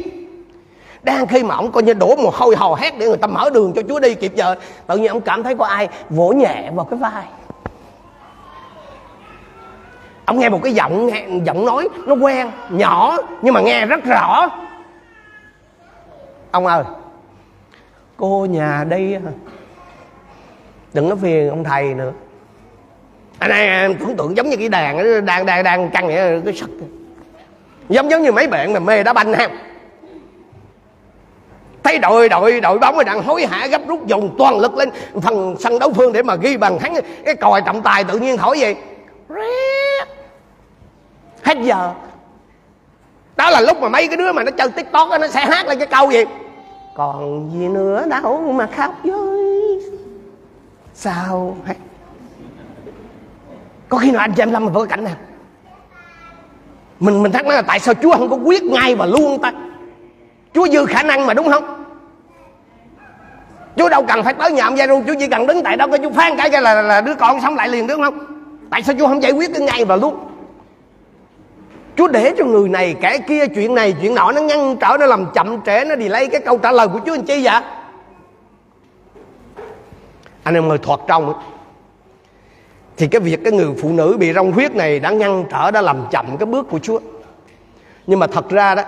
[1.02, 3.50] Đang khi mà ông coi như đổ mồ hôi hò hét để người ta mở
[3.50, 4.54] đường cho Chúa đi kịp giờ
[4.86, 7.24] tự nhiên ông cảm thấy có ai vỗ nhẹ vào cái vai.
[10.24, 14.04] Ông nghe một cái giọng nghe, giọng nói nó quen nhỏ nhưng mà nghe rất
[14.04, 14.48] rõ.
[16.50, 16.84] Ông ơi
[18.16, 19.32] cô nhà đây à.
[20.92, 22.12] đừng có phiền ông thầy nữa.
[23.38, 26.54] À, anh em tưởng tượng giống như cái đàn đang đang đang căng vậy cái
[26.54, 26.70] sực.
[27.88, 29.48] Giống giống như mấy bạn mà mê đá banh ha.
[31.82, 34.90] Thấy đội đội đội bóng đang hối hả gấp rút dùng toàn lực lên
[35.22, 36.94] phần sân đấu phương để mà ghi bàn thắng.
[37.24, 38.74] Cái còi trọng tài tự nhiên thổi gì
[41.42, 41.92] hết giờ.
[43.36, 45.66] Đó là lúc mà mấy cái đứa mà nó chơi tiktok đó, nó sẽ hát
[45.66, 46.24] lên cái câu gì
[46.94, 49.80] còn gì nữa đâu mà khóc với.
[50.94, 51.56] Sao?
[51.66, 51.74] Hết
[53.88, 55.14] có khi nào anh chị em lâm vào cái cảnh này
[57.00, 59.52] mình mình thắc mắc là tại sao chúa không có quyết ngay và luôn ta?
[60.54, 61.84] Chúa dư khả năng mà đúng không?
[63.76, 65.86] Chúa đâu cần phải tới nhà ông gia ru chúa chỉ cần đứng tại đó
[65.86, 68.18] cái chúa phán cái là, là đứa con sống lại liền đúng không?
[68.70, 70.28] Tại sao chúa không giải quyết cái ngay và luôn?
[71.96, 75.06] Chúa để cho người này kẻ kia chuyện này chuyện nọ nó ngăn trở nó
[75.06, 77.60] làm chậm trễ nó đi lấy cái câu trả lời của Chúa anh chi vậy?
[80.42, 81.34] Anh em ơi thoạt trong
[82.96, 85.82] thì cái việc cái người phụ nữ bị rong huyết này đã ngăn trở đã
[85.82, 87.00] làm chậm cái bước của Chúa.
[88.06, 88.82] Nhưng mà thật ra đó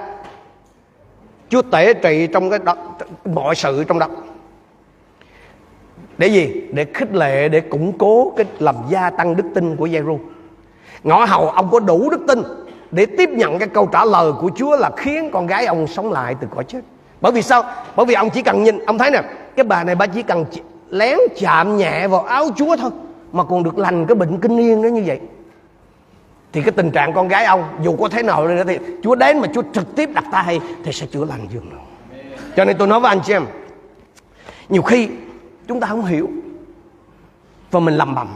[1.49, 2.75] Chúa tể trị trong cái đó,
[3.25, 4.07] mọi sự trong đó.
[6.19, 6.63] Để gì?
[6.73, 10.19] Để khích lệ để củng cố cái làm gia tăng đức tin của Giêru.
[11.03, 12.43] Ngõ hầu ông có đủ đức tin
[12.91, 16.13] để tiếp nhận cái câu trả lời của Chúa là khiến con gái ông sống
[16.13, 16.81] lại từ cõi chết.
[17.21, 17.65] Bởi vì sao?
[17.97, 19.23] Bởi vì ông chỉ cần nhìn, ông thấy nè,
[19.57, 20.45] cái bà này bà chỉ cần
[20.91, 22.91] lén chạm nhẹ vào áo Chúa thôi
[23.33, 25.21] mà còn được lành cái bệnh kinh niên đó như vậy.
[26.53, 29.39] Thì cái tình trạng con gái ông dù có thế nào nữa thì Chúa đến
[29.39, 31.85] mà Chúa trực tiếp đặt tay thì sẽ chữa lành giường nào.
[32.57, 33.47] Cho nên tôi nói với anh chị em,
[34.69, 35.09] nhiều khi
[35.69, 36.29] chúng ta không hiểu
[37.71, 38.29] và mình lầm bầm.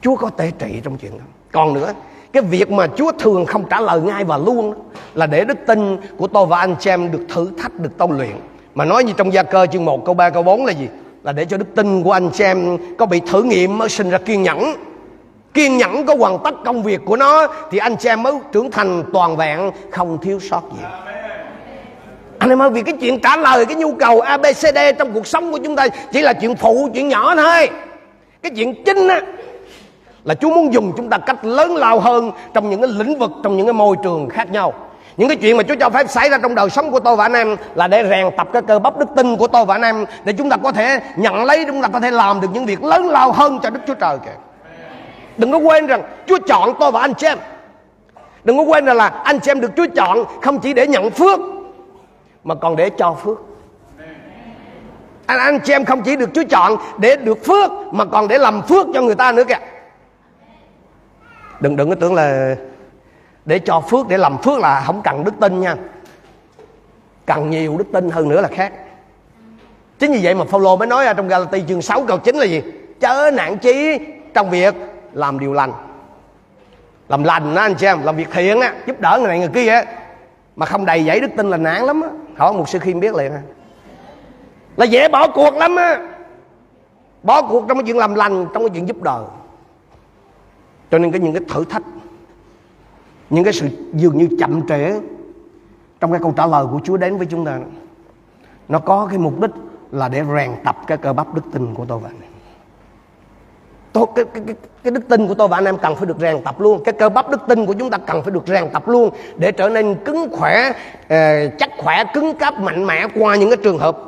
[0.00, 1.24] Chúa có thể trị trong chuyện đó.
[1.52, 1.92] Còn nữa,
[2.32, 4.74] cái việc mà Chúa thường không trả lời ngay và luôn
[5.14, 8.12] là để đức tin của tôi và anh chị em được thử thách, được tâu
[8.12, 8.36] luyện.
[8.74, 10.88] Mà nói như trong gia cơ chương 1 câu 3 câu 4 là gì?
[11.22, 14.10] Là để cho đức tin của anh chị em có bị thử nghiệm mới sinh
[14.10, 14.74] ra kiên nhẫn.
[15.54, 18.70] Kiên nhẫn có hoàn tất công việc của nó thì anh chị em mới trưởng
[18.70, 20.84] thành toàn vẹn không thiếu sót gì.
[22.38, 25.52] Anh em ơi vì cái chuyện trả lời cái nhu cầu ABCD trong cuộc sống
[25.52, 27.68] của chúng ta chỉ là chuyện phụ, chuyện nhỏ thôi.
[28.42, 29.20] Cái chuyện chính á
[30.24, 33.30] là Chúa muốn dùng chúng ta cách lớn lao hơn trong những cái lĩnh vực
[33.42, 34.74] trong những cái môi trường khác nhau
[35.20, 37.24] những cái chuyện mà Chúa cho phép xảy ra trong đời sống của tôi và
[37.24, 39.82] anh em là để rèn tập cái cơ bắp đức tin của tôi và anh
[39.82, 42.66] em, để chúng ta có thể nhận lấy, chúng ta có thể làm được những
[42.66, 44.30] việc lớn lao hơn cho Đức Chúa Trời kìa.
[45.36, 47.38] Đừng có quên rằng Chúa chọn tôi và anh chị em.
[48.44, 51.10] Đừng có quên rằng là anh chị em được Chúa chọn không chỉ để nhận
[51.10, 51.40] phước,
[52.44, 53.38] mà còn để cho phước.
[55.26, 58.38] Anh anh chị em không chỉ được Chúa chọn để được phước, mà còn để
[58.38, 59.58] làm phước cho người ta nữa kìa
[61.60, 62.56] đừng đừng có tưởng là
[63.50, 65.76] để cho phước, để làm phước là không cần đức tin nha.
[67.26, 68.72] Cần nhiều đức tin hơn nữa là khác.
[69.98, 72.44] Chính vì vậy mà Phaolô mới nói ở trong Galati chương 6 câu 9 là
[72.44, 72.62] gì?
[73.00, 73.98] Chớ nản chí
[74.34, 74.74] trong việc
[75.12, 75.72] làm điều lành.
[77.08, 79.48] Làm lành á, anh chị em, làm việc thiện á, giúp đỡ người này người
[79.48, 79.84] kia á.
[80.56, 82.08] Mà không đầy dẫy đức tin là nản lắm á.
[82.36, 83.42] Hỏi một sư khiêm biết liền ha
[84.76, 86.00] là dễ bỏ cuộc lắm á.
[87.22, 89.24] Bỏ cuộc trong cái chuyện làm lành, trong cái chuyện giúp đời
[90.90, 91.82] cho nên cái những cái thử thách
[93.30, 95.00] những cái sự dường như chậm trễ
[96.00, 97.58] trong cái câu trả lời của Chúa đến với chúng ta
[98.68, 99.50] nó có cái mục đích
[99.90, 102.30] là để rèn tập cái cơ bắp đức tin của tôi và anh em.
[103.92, 106.16] Tôi, cái, cái, cái, cái đức tin của tôi và anh em cần phải được
[106.20, 106.82] rèn tập luôn.
[106.84, 109.52] Cái cơ bắp đức tin của chúng ta cần phải được rèn tập luôn để
[109.52, 110.72] trở nên cứng khỏe
[111.08, 113.98] ờ, chắc khỏe cứng cáp mạnh mẽ qua những cái trường hợp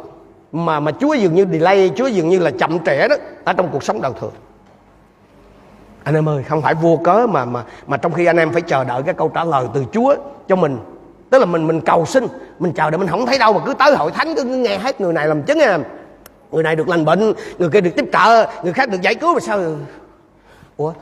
[0.52, 3.68] mà mà Chúa dường như delay Chúa dường như là chậm trễ đó ở trong
[3.72, 4.32] cuộc sống đời thường
[6.04, 8.62] anh em ơi, không phải vô cớ mà mà mà trong khi anh em phải
[8.62, 10.14] chờ đợi cái câu trả lời từ Chúa
[10.48, 10.78] cho mình.
[11.30, 12.26] Tức là mình mình cầu xin,
[12.58, 15.00] mình chờ đợi, mình không thấy đâu mà cứ tới hội thánh, cứ nghe hết
[15.00, 15.82] người này làm chứng em
[16.52, 19.34] người này được lành bệnh, người kia được tiếp trợ, người khác được giải cứu
[19.34, 19.60] mà sao?
[20.76, 20.92] Ủa,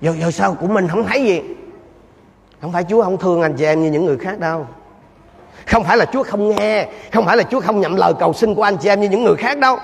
[0.00, 1.42] giờ giờ sao của mình không thấy gì?
[2.60, 4.66] Không phải chúa không thương anh chị em như những người khác đâu.
[5.66, 8.54] Không phải là chúa không nghe, không phải là chúa không nhận lời cầu xin
[8.54, 9.76] của anh chị em như những người khác đâu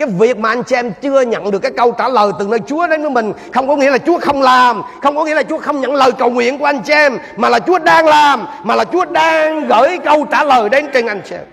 [0.00, 2.58] cái việc mà anh chị em chưa nhận được cái câu trả lời từ nơi
[2.66, 5.42] Chúa đến với mình không có nghĩa là Chúa không làm, không có nghĩa là
[5.42, 8.46] Chúa không nhận lời cầu nguyện của anh chị em, mà là Chúa đang làm,
[8.62, 11.44] mà là Chúa đang gửi câu trả lời đến trên anh chị em.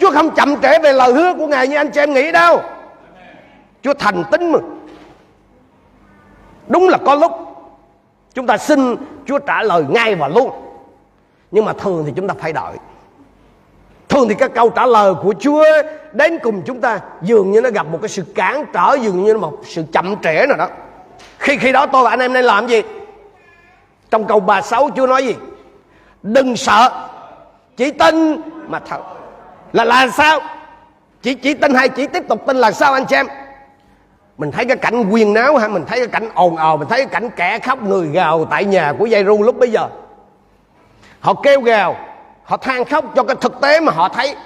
[0.00, 2.60] Chúa không chậm trễ về lời hứa của Ngài như anh chị em nghĩ đâu.
[3.82, 4.58] Chúa thành tín mà.
[6.66, 7.32] Đúng là có lúc
[8.34, 10.50] chúng ta xin Chúa trả lời ngay và luôn.
[11.50, 12.72] Nhưng mà thường thì chúng ta phải đợi.
[14.08, 15.64] Thường thì các câu trả lời của Chúa
[16.12, 19.38] đến cùng chúng ta dường như nó gặp một cái sự cản trở dường như
[19.38, 20.68] một sự chậm trễ nào đó.
[21.38, 22.82] Khi khi đó tôi và anh em nên làm gì?
[24.10, 25.34] Trong câu 36 Chúa nói gì?
[26.22, 27.08] Đừng sợ,
[27.76, 29.00] chỉ tin mà thật.
[29.72, 30.40] Là là sao?
[31.22, 33.36] Chỉ chỉ tin hay chỉ tiếp tục tin là sao anh xem em?
[34.38, 36.98] Mình thấy cái cảnh quyền náo ha, mình thấy cái cảnh ồn ào, mình thấy
[36.98, 39.88] cái cảnh kẻ khóc người gào tại nhà của dây ru lúc bấy giờ.
[41.20, 41.96] Họ kêu gào,
[42.44, 44.36] họ than khóc cho cái thực tế mà họ thấy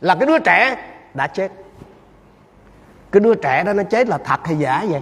[0.00, 0.76] là cái đứa trẻ
[1.14, 1.48] đã chết.
[3.12, 5.00] Cái đứa trẻ đó nó chết là thật hay giả vậy?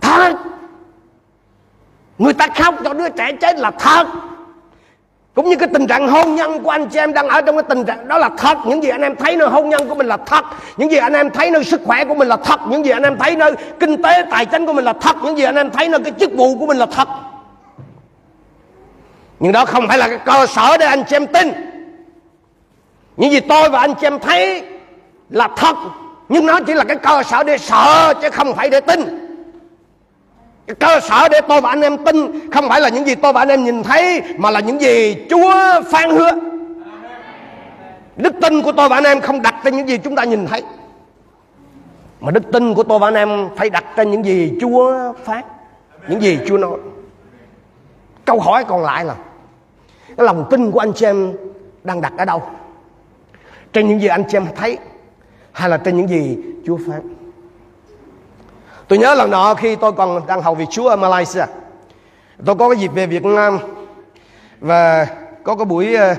[0.00, 0.32] Thật.
[2.18, 4.06] Người ta khóc cho đứa trẻ chết là thật.
[5.34, 7.64] Cũng như cái tình trạng hôn nhân của anh chị em đang ở trong cái
[7.68, 8.58] tình trạng đó là thật.
[8.66, 10.44] Những gì anh em thấy nơi hôn nhân của mình là thật.
[10.76, 12.60] Những gì anh em thấy nơi sức khỏe của mình là thật.
[12.68, 15.16] Những gì anh em thấy nơi kinh tế, tài chính của mình là thật.
[15.22, 17.08] Những gì anh em thấy nơi cái chức vụ của mình là thật
[19.40, 21.52] nhưng đó không phải là cái cơ sở để anh chị em tin.
[23.16, 24.64] Những gì tôi và anh chị em thấy
[25.30, 25.76] là thật,
[26.28, 29.00] nhưng nó chỉ là cái cơ sở để sợ chứ không phải để tin.
[30.66, 33.32] Cái cơ sở để tôi và anh em tin không phải là những gì tôi
[33.32, 36.30] và anh em nhìn thấy, mà là những gì Chúa phán hứa.
[38.16, 40.46] Đức tin của tôi và anh em không đặt trên những gì chúng ta nhìn
[40.46, 40.62] thấy,
[42.20, 45.42] mà đức tin của tôi và anh em phải đặt trên những gì Chúa phán,
[46.08, 46.78] những gì Chúa nói.
[48.24, 49.14] Câu hỏi còn lại là
[50.20, 51.32] cái lòng tin của anh chị em
[51.84, 52.42] đang đặt ở đâu?
[53.72, 54.78] Trên những gì anh chị em thấy
[55.52, 57.14] hay là trên những gì Chúa phán?
[58.88, 61.44] Tôi nhớ lần nọ khi tôi còn đang học việc Chúa ở Malaysia,
[62.44, 63.58] tôi có cái dịp về Việt Nam
[64.60, 65.06] và
[65.44, 66.14] có cái buổi ờ,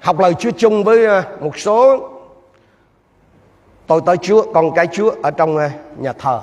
[0.00, 2.08] học lời Chúa chung với ờ, một số
[3.86, 6.40] tôi tới Chúa, con cái Chúa ở trong ờ, nhà thờ.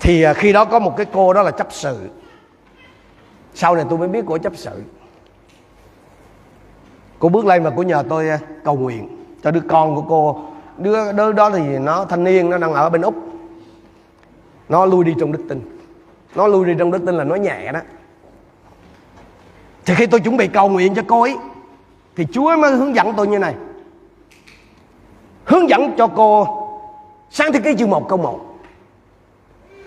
[0.00, 2.08] Thì à, khi đó có một cái cô đó là chấp sự.
[3.54, 4.82] Sau này tôi mới biết của chấp sự.
[7.18, 9.08] Cô bước lên và cô nhờ tôi à, cầu nguyện
[9.42, 10.40] cho đứa con của cô.
[10.78, 13.14] Đứa đứa đó thì nó thanh niên, nó đang ở bên úc.
[14.68, 15.78] Nó lui đi trong đức tin.
[16.34, 17.80] Nó lui đi trong đức tin là nó nhẹ đó.
[19.84, 21.36] Thì khi tôi chuẩn bị cầu nguyện cho cô ấy,
[22.16, 23.54] thì chúa mới hướng dẫn tôi như này.
[25.44, 26.46] Hướng dẫn cho cô
[27.30, 28.45] sáng thế ký chương một câu một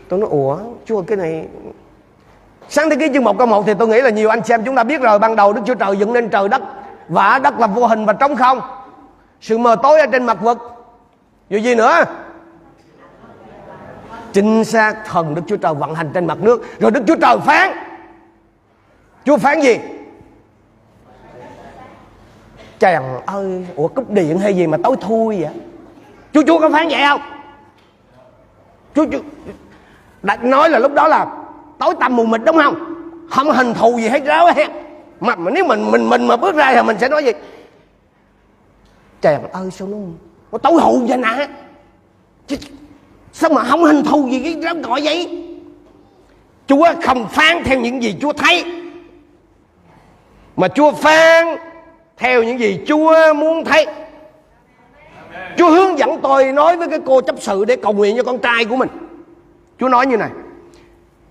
[0.10, 1.48] tôi nói ủa chúa cái này
[2.70, 4.76] sáng thế ký chương một câu một thì tôi nghĩ là nhiều anh xem chúng
[4.76, 5.20] ta biết rồi.
[5.20, 6.62] Ban đầu đức chúa trời dựng nên trời đất
[7.08, 8.62] và đất là vô hình và trống không.
[9.42, 10.58] Sự mờ tối ở trên mặt vực.
[11.50, 12.04] Dù gì nữa
[14.34, 17.38] chính xác thần đức chúa trời vận hành trên mặt nước rồi đức chúa trời
[17.46, 17.72] phán.
[19.26, 19.80] Chúa phán gì?
[22.80, 25.54] Chàng ơi ủa cúp điện hay gì mà tối thui vậy?
[26.34, 27.22] Chúa chúa có phán vậy không?
[28.96, 29.20] Chúa, chúa
[30.24, 31.28] đã nói là lúc đó là
[31.80, 32.96] tối tăm mù mịt đúng không?
[33.30, 34.68] Không hình thù gì hết ráo hết.
[35.20, 37.32] Mà, mà nếu mình mình mình mà bước ra thì mình sẽ nói gì?
[39.22, 39.98] Chàng ơi sao nó
[40.52, 41.48] nó tối hụ vậy nè?
[42.48, 42.56] Chứ,
[43.34, 45.46] sao mà không hình thù gì cái ráo gọi vậy?
[46.68, 48.66] Chúa không phán theo những gì chúa thấy.
[50.56, 51.48] Mà chúa phán
[52.18, 53.86] theo những gì chúa muốn thấy.
[55.58, 58.40] Chúa hướng dẫn tôi nói với cái cô chấp sự để cầu nguyện cho con
[58.40, 58.90] trai của mình.
[59.80, 60.30] Chúa nói như này,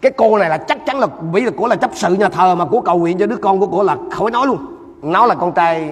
[0.00, 2.54] Cái cô này là chắc chắn là Vì là của là chấp sự nhà thờ
[2.54, 4.58] Mà của cầu nguyện cho đứa con của cô là khỏi nói luôn.
[5.02, 5.90] Nó là con trai,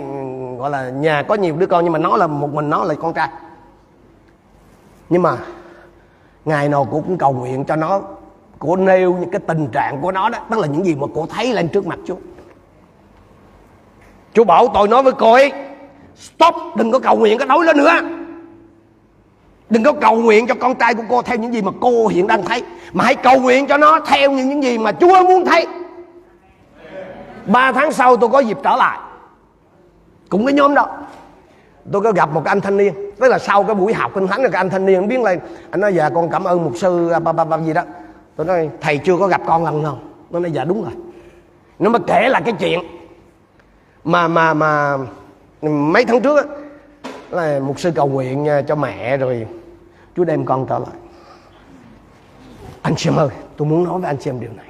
[0.59, 2.95] Gọi là nhà có nhiều đứa con Nhưng mà nó là một mình nó là
[2.95, 3.29] con trai.
[5.09, 5.37] Nhưng mà
[6.45, 8.01] Ngày nào cô cũng cầu nguyện cho nó,
[8.59, 11.27] Cô nêu những cái tình trạng của nó đó, Tức là những gì mà cô
[11.27, 12.17] thấy lên trước mặt Chúa.
[14.35, 15.53] Chúa bảo, tôi nói với cô ấy,
[16.17, 17.91] Stop, đừng có cầu nguyện cái nói lên nữa.
[19.71, 22.27] Đừng có cầu nguyện cho con trai của cô theo những gì mà cô hiện
[22.27, 22.63] đang thấy
[22.93, 25.67] Mà hãy cầu nguyện cho nó theo những, những gì mà Chúa muốn thấy.
[27.47, 28.99] Ba tháng sau tôi có dịp trở lại
[30.29, 30.89] Cũng cái nhóm đó.
[31.93, 34.43] Tôi có gặp một anh thanh niên Tức là sau cái buổi học kinh thánh
[34.43, 35.41] cái anh thanh niên biến lên
[35.71, 37.83] Anh nói dạ con cảm ơn mục sư à, ba, ba, ba, gì đó.
[38.37, 39.99] Tôi nói thầy chưa có gặp con lần nào.
[40.31, 40.93] Nó nói dạ đúng rồi.
[41.79, 42.81] Nó mới kể là cái chuyện
[44.05, 44.97] Mà mà mà
[45.63, 46.43] mấy tháng trước á
[47.31, 49.47] là một sư cầu nguyện à, cho mẹ rồi
[50.17, 50.97] Chúa đem con trở lại.
[52.83, 54.67] Anh chị em ơi tôi muốn nói với anh chị em điều này.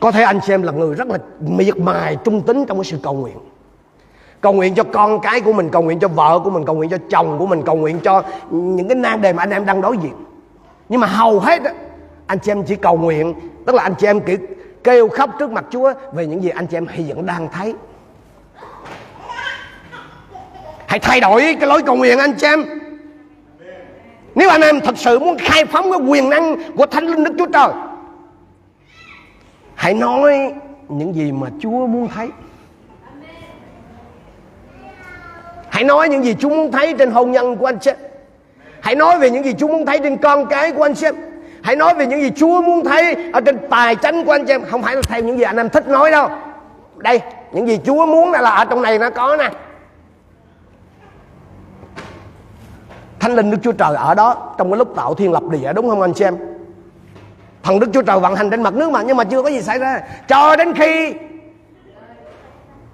[0.00, 2.84] Có thể anh chị em là người rất là miệt mài trung tính trong cái
[2.84, 3.36] sự cầu nguyện.
[4.40, 6.90] Cầu nguyện cho con cái của mình cầu nguyện cho vợ của mình cầu nguyện
[6.90, 9.80] cho chồng của mình cầu nguyện cho những cái nan đề mà anh em đang
[9.80, 10.14] đối diện.
[10.88, 11.70] Nhưng mà hầu hết đó,
[12.26, 13.34] anh chị em chỉ cầu nguyện
[13.66, 14.20] tức là anh chị em
[14.84, 17.74] kêu khóc trước mặt Chúa về những gì anh chị em hiện đang thấy.
[20.86, 22.64] Hãy thay đổi cái lối cầu nguyện anh chị em
[24.34, 27.34] nếu anh em thật sự muốn khai phóng cái quyền năng của thánh linh đức
[27.38, 27.68] chúa trời,
[29.74, 30.52] hãy nói
[30.88, 32.28] những gì mà chúa muốn thấy.
[35.70, 37.90] Hãy nói những gì chúa muốn thấy trên hôn nhân của anh chị.
[38.80, 41.08] Hãy nói về những gì chúa muốn thấy trên con cái của anh chị.
[41.62, 44.52] Hãy nói về những gì chúa muốn thấy ở trên tài chánh của anh chị.
[44.52, 46.28] Em không phải là theo những gì anh em thích nói đâu.
[46.96, 47.20] Đây,
[47.52, 49.50] những gì chúa muốn là ở trong này nó có nè.
[53.20, 55.90] Thánh linh đức chúa trời ở đó trong cái lúc tạo thiên lập địa đúng
[55.90, 56.36] không anh xem?
[57.62, 59.62] thần đức chúa trời vận hành trên mặt nước mà nhưng mà chưa có gì
[59.62, 61.14] xảy ra cho đến khi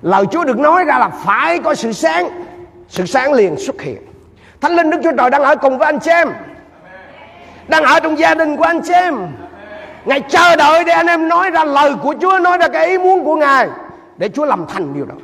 [0.03, 2.29] lời chúa được nói ra là phải có sự sáng
[2.89, 4.03] sự sáng liền xuất hiện
[4.61, 6.29] thánh linh đức chúa trời đang ở cùng với anh xem,
[7.68, 9.14] đang ở trong gia đình của anh xem.
[10.05, 12.99] ngài chờ đợi để anh em nói ra lời của chúa nói ra cái ý
[12.99, 13.68] muốn của ngài
[14.16, 15.14] để chúa làm thành điều đó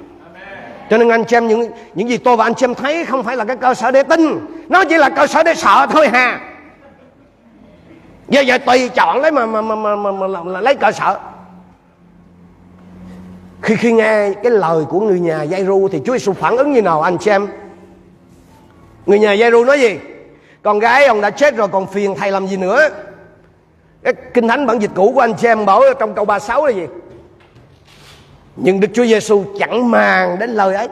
[0.90, 3.22] cho nên anh chị em những những gì tôi và anh chị em thấy không
[3.22, 4.38] phải là cái cơ sở để tin.
[4.68, 6.40] Nó chỉ là cơ sở để sợ thôi hà.
[8.28, 10.92] Giờ giờ tùy chọn lấy mà mà mà, mà, mà, mà, mà, mà lấy cơ
[10.92, 11.18] sở.
[13.62, 16.82] Khi khi nghe cái lời của người nhà Giai-ru thì Chúa Giêsu phản ứng như
[16.82, 17.48] nào anh chị em
[19.06, 19.98] người nhà Giai-ru nói gì?
[20.62, 22.88] Con gái ông đã chết rồi còn phiền thầy làm gì nữa?
[24.02, 26.72] Cái kinh thánh bản dịch cũ của anh chị em bảo trong câu 36 là
[26.72, 26.86] gì?
[28.56, 30.88] Nhưng Đức Chúa Giêsu chẳng màng đến lời ấy.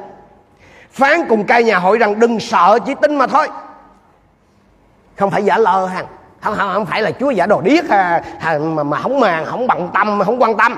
[0.91, 3.49] Phán cùng cai nhà hội rằng đừng sợ chỉ tin mà thôi.
[5.17, 6.07] Không phải giả lơ hàng
[6.41, 8.23] không, không, không phải là Chúa giả đồ điếc à,
[8.61, 10.77] mà, mà không màng không bận tâm không quan tâm.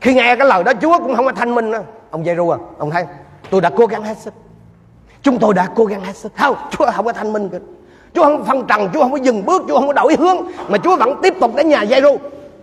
[0.00, 2.58] Khi nghe cái lời đó Chúa cũng không có thanh minh đâu ông giê à
[2.78, 3.04] ông thấy
[3.50, 4.34] tôi đã cố gắng hết sức.
[5.22, 6.32] Chúng tôi đã cố gắng hết sức.
[6.36, 7.58] Không Chúa không có thanh minh kìa
[8.14, 10.36] Chúa không phân trần Chúa không có dừng bước Chúa không có đổi hướng
[10.68, 12.00] mà Chúa vẫn tiếp tục đến nhà giê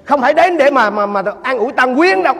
[0.04, 2.34] không phải đến để mà mà mà an ủi tăng quyến đâu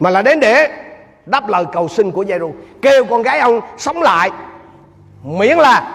[0.00, 0.70] mà là đến để
[1.26, 4.30] đáp lời cầu xin của Giêru kêu con gái ông sống lại.
[5.24, 5.94] Miễn là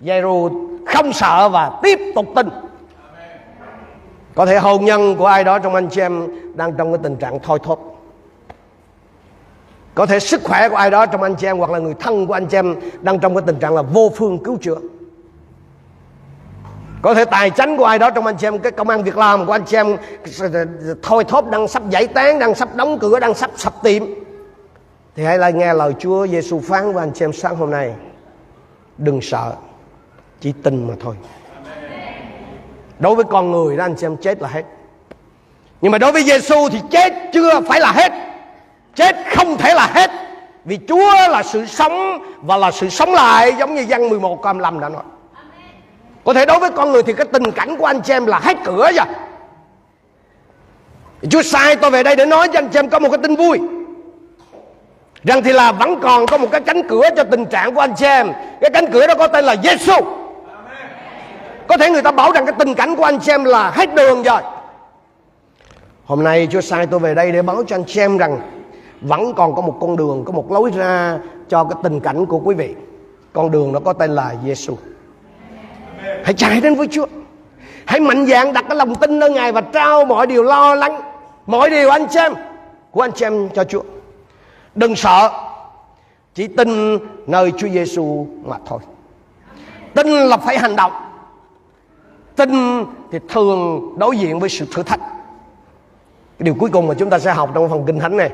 [0.00, 0.50] Giêru
[0.86, 2.48] không sợ và tiếp tục tin.
[4.34, 7.16] Có thể hôn nhân của ai đó trong anh chị em đang trong cái tình
[7.16, 7.78] trạng thoi thóp.
[9.94, 12.26] Có thể sức khỏe của ai đó trong anh chị em hoặc là người thân
[12.26, 14.76] của anh chị em đang trong cái tình trạng là vô phương cứu chữa
[17.02, 19.16] có thể tài chánh của ai đó trong anh chị em, cái công an việc
[19.16, 19.96] làm của anh chị em,
[21.02, 24.04] thôi thóp đang sắp giải tán, đang sắp đóng cửa, đang sắp sập tiệm.
[25.16, 27.94] Thì hãy lại nghe lời Chúa Giêsu phán với anh chị em sáng hôm nay.
[28.98, 29.52] Đừng sợ,
[30.40, 31.14] chỉ tin mà thôi.
[32.98, 34.62] Đối với con người đó, anh chị em, chết là hết.
[35.80, 38.12] Nhưng mà đối với Giêsu thì chết chưa phải là hết.
[38.94, 40.10] Chết không thể là hết.
[40.64, 44.52] Vì Chúa là sự sống và là sự sống lại, giống như văn 11 câu
[44.52, 45.02] 15 đã nói
[46.28, 48.38] có thể đối với con người thì cái tình cảnh của anh chị em là
[48.38, 49.06] hết cửa rồi.
[51.30, 53.36] Chúa sai tôi về đây để nói cho anh chị em có một cái tin
[53.36, 53.60] vui.
[55.24, 57.94] Rằng thì là vẫn còn có một cái cánh cửa cho tình trạng của anh
[57.96, 58.32] chị em.
[58.60, 59.94] Cái cánh cửa đó có tên là Giêsu.
[61.68, 63.94] Có thể người ta bảo rằng cái tình cảnh của anh chị em là hết
[63.94, 64.40] đường rồi.
[66.04, 68.40] Hôm nay Chúa sai tôi về đây để báo cho anh chị em rằng
[69.00, 71.18] Vẫn còn có một con đường, có một lối ra
[71.48, 72.74] cho cái tình cảnh của quý vị.
[73.32, 74.76] Con đường đó có tên là Giêsu.
[76.24, 77.06] Hãy chạy đến với Chúa.
[77.86, 81.00] Hãy mạnh dạn đặt cái lòng tin nơi Ngài Và trao mọi điều lo lắng,
[81.46, 82.34] Mọi điều anh xem,
[82.90, 83.82] Của anh xem cho Chúa.
[84.74, 85.30] Đừng sợ,
[86.34, 88.78] Chỉ tin nơi Chúa Giêsu mà thôi.
[89.94, 90.92] Tin là phải hành động.
[92.36, 95.00] Tin thì thường đối diện với sự thử thách.
[96.38, 98.30] Cái Điều cuối cùng mà chúng ta sẽ học trong phần kinh thánh này,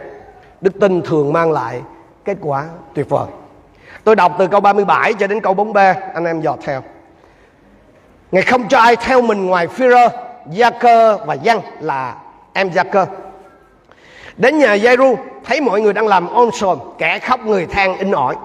[0.61, 1.83] Đức tin thường mang lại
[2.25, 3.27] kết quả tuyệt vời.
[4.05, 6.83] Tôi đọc từ câu 37 cho đến câu 4b Anh em dò theo.
[8.35, 10.09] Ngài không cho ai theo mình ngoài Führer,
[10.51, 12.15] Gia Cơ và Giăng là
[12.53, 13.07] em Gia Cơ.
[14.37, 18.11] Đến nhà Giai-ru thấy mọi người đang làm ôm sồn, kẻ khóc người than in
[18.11, 18.37] ỏi.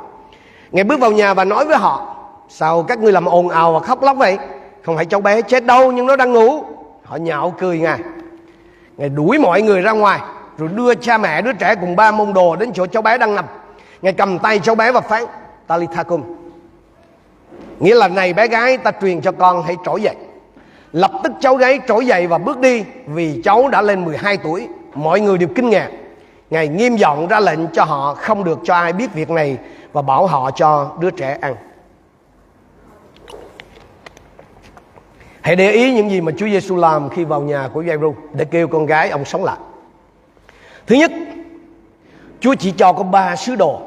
[0.72, 2.16] Ngài bước vào nhà và nói với họ,
[2.50, 4.38] sao các ngươi làm ồn ào và khóc lóc vậy?
[4.86, 6.64] Không phải cháu bé chết đâu nhưng nó đang ngủ.
[7.04, 8.00] Họ nhạo cười Ngài.
[8.98, 10.20] Ngài đuổi mọi người ra ngoài
[10.58, 13.36] rồi đưa cha mẹ đứa trẻ cùng ba môn đồ đến chỗ cháu bé đang
[13.36, 13.46] nằm.
[14.02, 15.26] Ngài cầm tay cháu bé và phán
[15.68, 16.39] Talitha cum
[17.80, 20.16] Nghĩa là này bé gái ta truyền cho con hãy trỗi dậy
[20.94, 24.68] Lập tức cháu gái trỗi dậy và bước đi Vì cháu đã lên 12 tuổi
[24.94, 25.90] Mọi người đều kinh ngạc
[26.50, 29.58] Ngài nghiêm giọng ra lệnh cho họ không được cho ai biết việc này
[29.94, 31.56] và bảo họ cho đứa trẻ ăn.
[35.42, 38.46] Hãy để ý những gì mà Chúa Giêsu làm khi vào nhà của Giai-ru để
[38.46, 39.58] kêu con gái ông sống lại.
[40.88, 41.12] Thứ nhất,
[42.40, 43.82] Chúa chỉ cho có ba sứ đồ.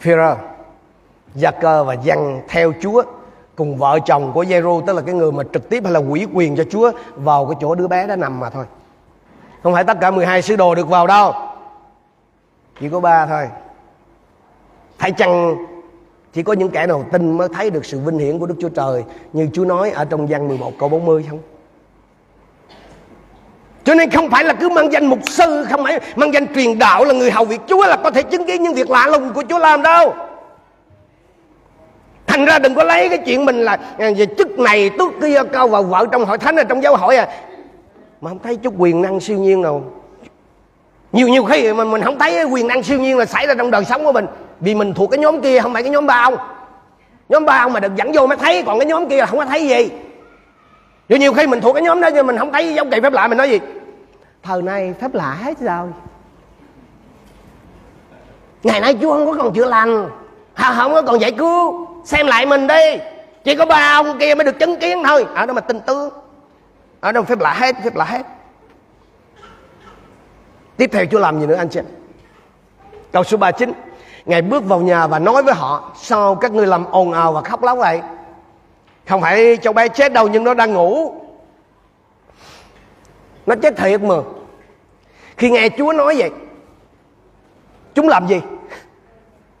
[0.00, 0.34] Phêrô,
[1.36, 3.02] Gia Cơ và dân theo Chúa,
[3.56, 6.26] cùng vợ chồng của Giê-ru tức là cái người mà trực tiếp hay là quỷ
[6.34, 8.64] quyền cho Chúa, vào cái chỗ đứa bé đó nằm mà thôi.
[9.62, 11.32] Không phải tất cả 12 sứ đồ được vào đâu.
[12.80, 13.48] Chỉ có ba thôi.
[14.98, 15.56] Phải chăng
[16.32, 18.68] chỉ có những kẻ nào tin mới thấy được sự vinh hiển của Đức Chúa
[18.68, 21.38] Trời, như Chúa nói ở trong văn 11 câu 40 không?
[23.84, 26.78] Cho nên không phải là cứ mang danh mục sư, Không phải mang danh truyền
[26.78, 29.32] đạo là người hầu việc Chúa Là có thể chứng kiến những việc lạ lùng
[29.32, 30.14] của Chúa làm đâu
[32.36, 35.36] Thành ra đừng có lấy cái chuyện mình là à, về chức này tước kia
[35.36, 37.28] à, cao vào vợ trong hội thánh ở trong giáo hội à.
[38.20, 39.84] Mà không thấy chút quyền năng siêu nhiên nào.
[41.12, 43.70] Nhiều nhiều khi mình, mình không thấy quyền năng siêu nhiên là xảy ra trong
[43.70, 44.26] đời sống của mình.
[44.60, 46.36] Vì mình thuộc cái nhóm kia không phải cái nhóm ba ông.
[47.28, 49.38] Nhóm ba ông mà được dẫn vô mới thấy Còn cái nhóm kia là không
[49.38, 49.90] có thấy gì.
[51.08, 53.12] Rồi nhiều khi mình thuộc cái nhóm đó nhưng mình không thấy giống kỳ phép
[53.12, 53.60] lạ mình nói gì.
[54.42, 55.88] Thời nay phép lạ hết rồi.
[58.62, 60.08] Ngày nay Chúa không có còn chữa lành.
[60.56, 61.86] Không có còn giải cứu.
[62.04, 62.98] Xem lại mình đi.
[63.44, 65.26] Chỉ có ba ông kia mới được chứng kiến thôi.
[65.34, 66.10] Ở đó mà tin tướng.
[67.00, 68.22] Ở đó phép lạ hết, Phép lạ hết.
[70.76, 71.80] Tiếp theo Chúa làm gì nữa anh chị?
[73.12, 73.72] Câu số 39
[74.24, 77.40] Ngài bước vào nhà và nói với họ, Sao các ngươi làm ồn ào và
[77.40, 78.00] khóc lóc vậy?
[79.08, 81.14] Không phải cháu bé chết đâu, nhưng nó đang ngủ.
[83.46, 84.14] Nó chết thiệt mà.
[85.36, 86.30] Khi nghe chúa nói vậy,
[87.94, 88.40] chúng làm gì?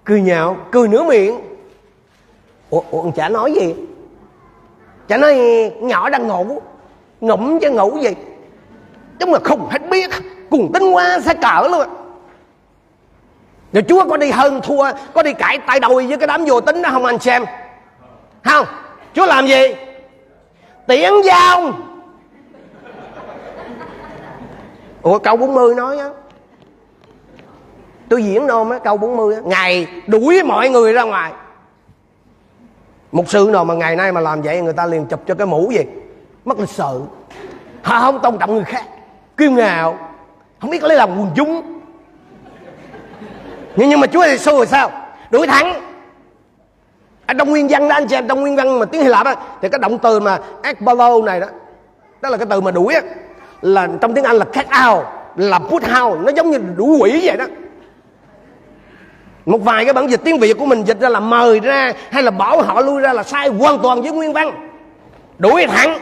[0.06, 1.40] Cười nhạo cười nửa miệng.
[2.70, 3.74] Ủa, ủa chả nói gì?
[5.08, 5.36] Chả nói
[5.80, 6.62] nhỏ đang ngủ
[7.20, 8.10] ngủm chứ ngủ gì?
[9.18, 10.10] Chúng là không hết biết
[10.50, 11.88] cùng tính qua sẽ cỡ luôn.
[13.72, 16.60] Rồi Chúa có đi hơn thua Có đi cãi tay đôi với cái đám vô
[16.60, 17.44] tính đó không anh xem?
[18.44, 18.66] Không.
[19.14, 19.74] Chúa làm gì?
[20.86, 21.72] Tiễn giao
[25.02, 26.08] Ủa câu 40 nói á.
[28.08, 31.32] Tôi diễn nôm á câu 40 á Ngày đuổi mọi người ra ngoài.
[33.12, 35.46] Một sư nào mà ngày nay mà làm vậy Người ta liền chụp cho cái
[35.46, 35.84] mũ gì?
[36.44, 37.02] Mất lịch sự.
[37.82, 38.84] Họ không tôn trọng người khác.
[39.36, 39.98] Kiêu ngạo.
[40.60, 41.80] Không biết lấy lòng quần chúng.
[43.76, 44.90] Nhưng, nhưng mà Chúa Giêsu rồi sao?
[45.30, 45.82] Đuổi thẳng.
[47.26, 49.26] Ở trong nguyên văn đó anh chị em trong nguyên văn mà tiếng hy lạp
[49.26, 51.46] á thì cái động từ mà ekbalo này đó
[52.22, 53.00] đó là cái từ mà đuổi á
[53.62, 55.04] là trong tiếng anh là cat out
[55.36, 56.20] là put out.
[56.20, 57.44] Nó giống như đuổi quỷ vậy đó
[59.46, 62.22] một vài cái bản dịch tiếng việt của mình dịch ra là mời ra hay
[62.22, 64.68] là bảo họ lui ra là sai hoàn toàn với nguyên văn.
[65.38, 65.98] Đuổi thẳng.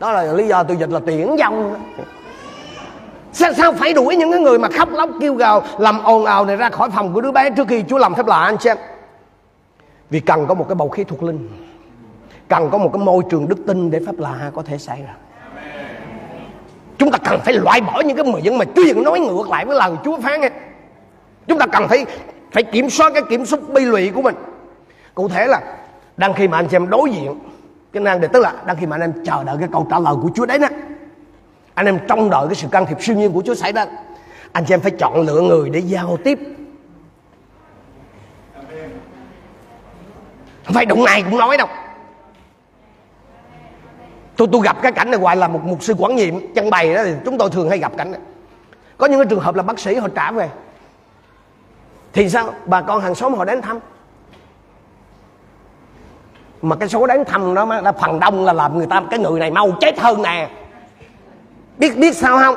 [0.00, 1.74] Đó là lý do tôi dịch là tiễn dông
[3.32, 6.44] sao, sao phải đuổi những cái người mà khóc lóc kêu gào làm ồn ào
[6.44, 8.76] này ra khỏi phòng của đứa bé trước khi chúa làm phép lạ anh xem
[10.10, 11.48] vì cần có một cái bầu khí thuộc linh.
[12.48, 15.14] Cần có một cái môi trường đức tin để phép lạ có thể xảy ra.
[16.98, 19.64] Chúng ta cần phải loại bỏ những cái người dân mà truyền nói ngược lại
[19.64, 20.50] với lời Chúa phán ấy
[21.48, 22.06] chúng ta cần phải
[22.52, 24.34] phải kiểm soát cái kiểm soát bi lụy của mình.
[25.14, 25.60] Cụ thể là
[26.16, 27.38] đang khi mà anh chị em đối diện
[27.92, 29.98] cái năng đề tức là, đang khi mà anh em chờ đợi cái câu trả
[29.98, 30.68] lời của Chúa đấy nè
[31.74, 33.86] anh em trông đợi cái sự can thiệp siêu nhiên của Chúa xảy ra.
[34.52, 36.38] Anh chị em phải chọn lựa người để giao tiếp.
[40.64, 41.66] Không phải đụng này cũng nói đâu.
[44.36, 46.94] Tôi tôi gặp cái cảnh này hoài là một mục sư quản nhiệm, chân bày
[46.94, 48.20] đó thì chúng tôi thường hay gặp cảnh này.
[48.98, 50.48] Có những cái trường hợp là bác sĩ họ trả về
[52.18, 52.54] thì sao?
[52.66, 53.78] Bà con hàng xóm họ đến thăm.
[56.62, 59.40] Mà cái số đến thăm đó là phần đông là làm người ta, cái người
[59.40, 60.50] này mau chết hơn nè.
[61.78, 62.54] Biết biết sao không?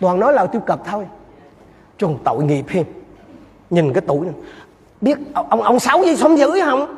[0.00, 1.06] Toàn nói là tiêu cực thôi.
[1.98, 2.86] Trùng tội nghiệp thêm
[3.70, 4.34] nhìn cái tuổi này.
[5.00, 6.94] Biết ông ông sáu với sống dữ không?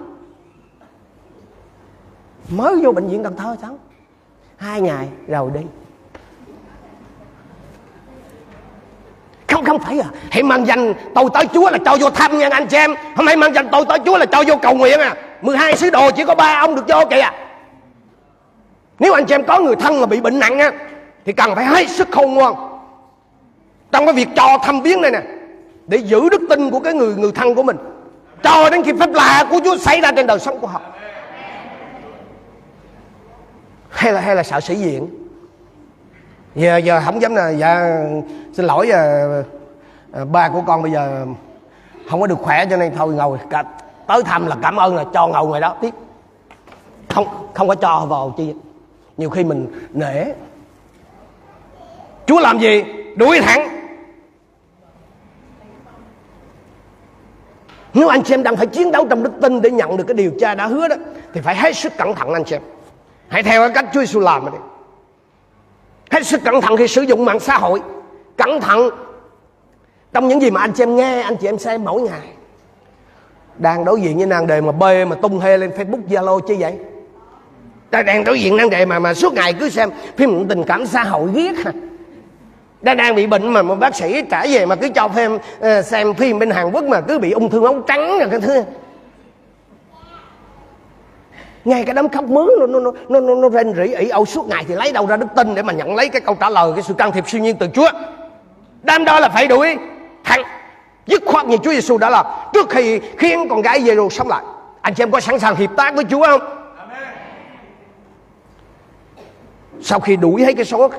[2.48, 3.78] Mới vô bệnh viện cần thơ sao
[4.56, 5.60] hai ngày rồi đi.
[9.68, 10.08] Không phải à.
[10.30, 12.94] Hãy mang danh tôi tới chúa là cho vô thăm nha anh chị em.
[13.16, 15.14] Hôm nay mang danh tôi tới chúa là cho vô cầu nguyện à.
[15.42, 17.30] 12 sứ đồ chỉ có ba ông được vô kìa.
[18.98, 20.72] Nếu anh chị em có người thân mà bị bệnh nặng á
[21.24, 22.54] thì cần phải hết sức khôn ngoan.
[23.92, 25.22] Trong cái việc cho thăm viếng này nè
[25.86, 27.76] để giữ đức tin của cái người người thân của mình.
[28.42, 30.80] Cho đến khi phép lạ của Chúa xảy ra trên đời sống của họ.
[33.88, 35.08] Hay là hay là sợ sĩ diện?
[36.54, 38.00] Giờ giờ không dám là dạ
[38.52, 39.26] xin lỗi à,
[40.12, 41.26] Ờ, ba của con bây giờ
[42.11, 43.64] không có được khỏe cho nên thôi ngồi cả,
[44.06, 45.94] tới thăm là cảm ơn là cho ngồi ngoài đó tiếp
[47.09, 48.54] không không có cho vào chi
[49.16, 50.24] nhiều khi mình nể
[52.28, 52.84] Chúa làm gì?
[53.16, 53.68] Đuổi thẳng.
[57.94, 60.32] Nếu anh xem đang phải chiến đấu trong đức tin để nhận được cái điều
[60.40, 60.96] cha đã hứa đó
[61.34, 62.62] thì phải hết sức cẩn thận anh xem.
[63.28, 64.59] Hãy theo cái cách Chúa Giêsu làm đi.
[66.11, 67.82] Hết sức cẩn thận khi sử dụng mạng xã hội.
[68.36, 68.90] Cẩn thận
[70.12, 72.28] trong những gì mà anh chị em nghe, anh chị em xem mỗi ngày.
[73.59, 76.56] Đang đối diện với nàng đề mà bê mà tung hê lên Facebook Zalo chứ
[76.59, 76.78] vậy?
[77.90, 80.86] ta đang đối diện nàng đề mà mà suốt ngày cứ xem phim tình cảm
[80.86, 81.72] xã hội ghét hả
[82.80, 85.82] đang đang bị bệnh mà một bác sĩ trả về mà cứ cho phim ờ,
[85.82, 88.62] xem phim bên Hàn Quốc mà cứ bị ung thư ống trắng rồi cái thứ
[91.64, 94.48] ngay cái đám khóc mướn nó nó nó nó, nó rên rỉ ỉ âu suốt
[94.48, 96.72] ngày thì lấy đâu ra đức tin để mà nhận lấy cái câu trả lời
[96.74, 97.88] cái sự can thiệp siêu nhiên từ Chúa
[98.82, 99.76] đám đó là phải đuổi
[100.28, 100.42] thằng
[101.06, 104.42] dứt khoát như Chúa Giêsu đã là trước khi khiến con gái rồi sống lại
[104.82, 106.40] anh chị em có sẵn sàng hiệp tác với Chúa không?
[109.80, 110.90] Sau khi đuổi hết cái số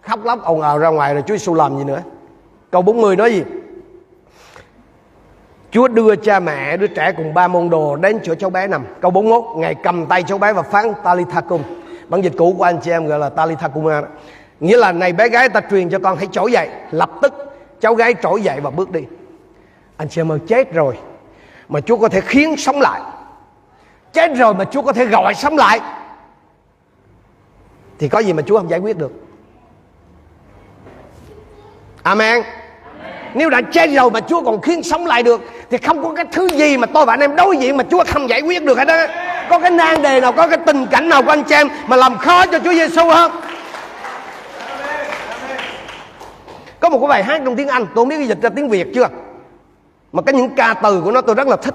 [0.00, 2.02] khóc lóc ồn ào ra ngoài rồi Chúa Giêsu làm gì nữa?
[2.70, 3.42] Câu 40 nói gì?
[5.70, 8.84] Chúa đưa cha mẹ đứa trẻ cùng ba môn đồ đến chỗ cháu bé nằm.
[9.00, 11.62] Câu 41 ngài cầm tay cháu bé và phán Talithakum.
[12.08, 13.84] Bản dịch cũ của anh chị em gọi là Talithakum
[14.60, 17.47] nghĩa là này bé gái ta truyền cho con hãy trỗi dậy lập tức
[17.80, 19.00] cháu gái trỗi dậy và bước đi.
[19.96, 20.98] Anh chị em ơi chết rồi
[21.68, 23.00] mà Chúa có thể khiến sống lại.
[24.12, 25.80] Chết rồi mà Chúa có thể gọi sống lại.
[27.98, 29.12] Thì có gì mà Chúa không giải quyết được?
[32.02, 32.42] Amen.
[33.34, 36.24] Nếu đã chết rồi mà Chúa còn khiến sống lại được Thì không có cái
[36.32, 38.78] thứ gì mà tôi và anh em đối diện Mà Chúa không giải quyết được
[38.78, 39.06] hết đó
[39.50, 41.96] Có cái nan đề nào, có cái tình cảnh nào của anh chị em Mà
[41.96, 43.32] làm khó cho Chúa Giêsu không
[46.88, 48.88] Có một cái bài hát trong tiếng Anh, Tôi không biết dịch ra tiếng Việt
[48.94, 49.08] chưa?
[50.12, 51.74] Mà cái những ca từ của nó tôi rất là thích.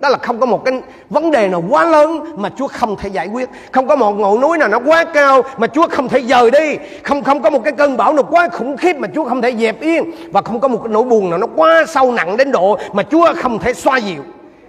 [0.00, 3.08] Đó là không có một cái vấn đề nào quá lớn mà Chúa không thể
[3.08, 3.48] giải quyết.
[3.72, 6.76] Không có một ngọn núi nào nó quá cao mà Chúa không thể dời đi.
[7.02, 9.52] Không không có một cái cơn bão nào quá khủng khiếp mà Chúa không thể
[9.52, 10.10] dẹp yên.
[10.32, 13.02] Và không có một cái nỗi buồn nào nó quá sâu nặng đến độ mà
[13.02, 14.22] Chúa không thể xoa dịu.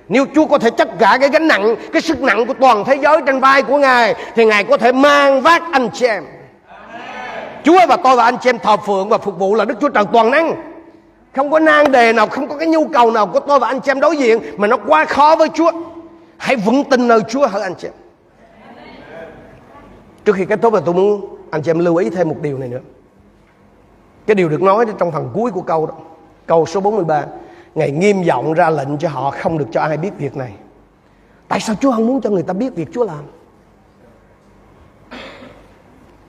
[0.10, 2.96] Nếu Chúa có thể chấp cả cái gánh nặng, cái sức nặng của toàn thế
[2.96, 6.24] giới trên vai của Ngài, thì Ngài có thể mang vác anh chị em.
[7.64, 9.90] Chúa và tôi và anh chị em thờ phượng và phục vụ là Đức Chúa
[9.90, 10.56] Trời toàn năng.
[11.36, 13.82] Không có nan đề nào, Không có cái nhu cầu nào của tôi và anh
[13.82, 15.72] chị em đối diện Mà nó quá khó với Chúa.
[16.38, 17.94] Hãy vững tin nơi Chúa hỡi anh chị em.
[20.26, 22.58] Trước khi kết thúc là tôi muốn anh chị em lưu ý thêm một điều
[22.58, 22.80] này nữa.
[24.28, 25.94] Cái điều được nói trong phần cuối của câu đó,
[26.46, 27.26] Câu số 43
[27.76, 30.54] Ngài nghiêm giọng ra lệnh cho họ không được cho ai biết việc này.
[31.48, 33.24] Tại sao Chúa không muốn cho người ta biết việc Chúa làm?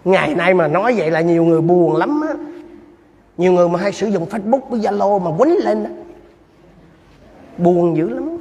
[0.04, 2.34] Ngày nay mà nói vậy là nhiều người buồn lắm á.
[3.36, 5.90] Nhiều người mà hay sử dụng facebook với zalo mà quýnh lên á,
[7.58, 8.36] buồn dữ lắm.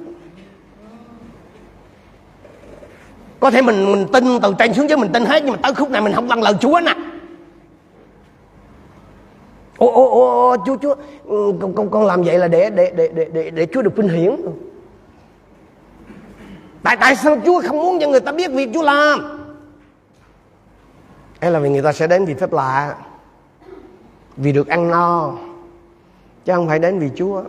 [3.39, 5.73] Có thể mình mình tin từ trên xuống dưới mình tin hết nhưng mà tới
[5.73, 6.93] khúc này mình không vâng lời chúa nè.
[9.77, 10.95] Ô ô ô, ô chúa chúa
[11.25, 13.95] ừ, con, con con làm vậy là để để để để để, để chúa được
[13.95, 14.35] vinh hiển.
[16.83, 19.42] Tại tại sao chúa không muốn cho người ta biết việc chúa làm?
[21.43, 22.95] Hay là vì người ta sẽ đến vì phép lạ,
[24.37, 25.31] vì được ăn no,
[26.45, 27.43] chứ không phải đến vì Chúa.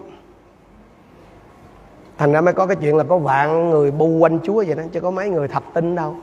[2.19, 4.83] Thành ra mới có cái chuyện là có vạn người bu quanh Chúa vậy đó,
[4.93, 6.17] chứ có mấy người thật tin đâu.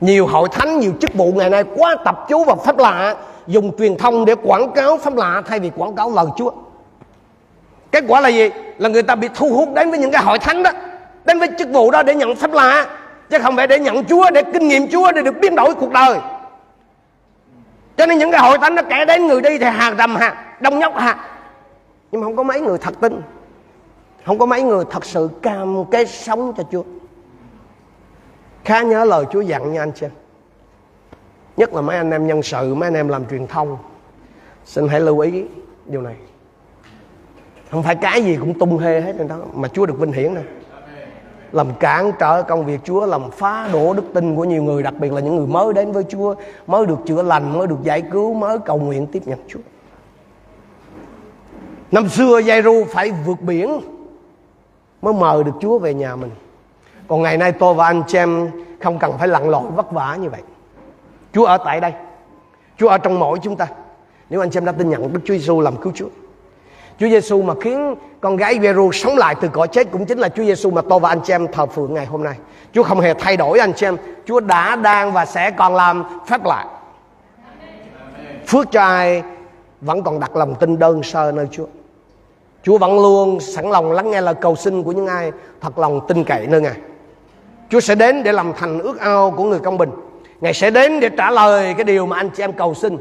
[0.00, 3.76] Nhiều hội thánh, nhiều chức vụ ngày nay quá tập chú vào pháp lạ, dùng
[3.78, 6.50] truyền thông để quảng cáo pháp lạ thay vì quảng cáo lời Chúa.
[7.92, 8.50] Kết quả là gì?
[8.78, 10.70] Là người ta bị thu hút đến với những cái hội thánh đó,
[11.24, 12.97] đến với chức vụ đó để nhận pháp lạ
[13.30, 15.92] chứ không phải để nhận Chúa, để kinh nghiệm Chúa, để được biến đổi cuộc
[15.92, 16.18] đời.
[17.96, 20.36] Cho nên những cái hội thánh nó kể đến người đi thì hàng rầm hàng
[20.60, 21.18] đông nhóc hàng
[22.12, 23.22] nhưng mà không có mấy người thật tin.
[24.26, 26.82] Không có mấy người thật sự cam kết sống cho Chúa.
[28.64, 30.06] Khá nhớ lời Chúa dặn nha anh chị
[31.56, 33.78] nhất là mấy anh em nhân sự, mấy anh em làm truyền thông.
[34.64, 35.44] Xin hãy lưu ý
[35.86, 36.14] điều này.
[37.70, 40.40] Không phải cái gì cũng tung hê hết đó, mà Chúa được vinh hiển nè
[41.52, 44.94] làm cản trở công việc Chúa, làm phá đổ đức tin của nhiều người, đặc
[44.98, 46.34] biệt là những người mới đến với Chúa,
[46.66, 49.60] mới được chữa lành, mới được giải cứu, mới cầu nguyện tiếp nhận Chúa.
[51.92, 53.80] Năm xưa Giai-ru phải vượt biển
[55.02, 56.30] mới mời được Chúa về nhà mình.
[57.08, 60.16] Còn ngày nay tôi và anh chị em không cần phải lặn lội vất vả
[60.16, 60.42] như vậy.
[61.32, 61.92] Chúa ở tại đây.
[62.78, 63.66] Chúa ở trong mỗi chúng ta.
[64.30, 66.08] Nếu anh chị em đã tin nhận Đức Chúa Giêsu làm cứu Chúa.
[66.98, 70.28] Chúa Giêsu mà khiến con gái Veru sống lại từ cõi chết cũng chính là
[70.28, 72.34] Chúa Giêsu mà tôi và anh chị em thờ phượng ngày hôm nay.
[72.72, 73.96] Chúa không hề thay đổi anh chị em.
[74.26, 76.64] Chúa đã, đang và sẽ còn làm phép lạ.
[78.46, 79.22] Phước cho ai
[79.80, 81.66] vẫn còn đặt lòng tin đơn sơ nơi Chúa.
[82.62, 86.00] Chúa vẫn luôn sẵn lòng lắng nghe lời cầu xin của những ai thật lòng
[86.08, 86.76] tin cậy nơi Ngài.
[87.70, 89.90] Chúa sẽ đến để làm thành ước ao của người công bình.
[90.40, 92.96] Ngài sẽ đến để trả lời cái điều mà anh chị em cầu xin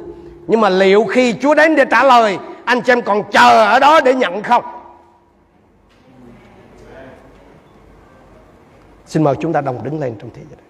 [0.47, 3.79] Nhưng mà liệu khi Chúa đến để trả lời, Anh chị em còn chờ ở
[3.79, 4.63] đó để nhận không
[9.17, 10.65] Xin mời chúng ta đồng đứng lên trong thế giới này.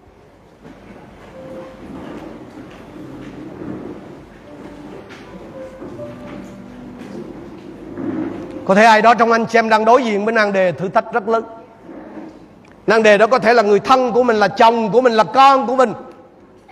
[8.66, 10.90] Có thể ai đó trong anh chị em đang đối diện với nan đề thử
[10.90, 11.44] thách rất lớn.
[12.88, 15.24] Nan đề đó có thể là người thân của mình Là chồng của mình, là
[15.24, 15.94] con của mình.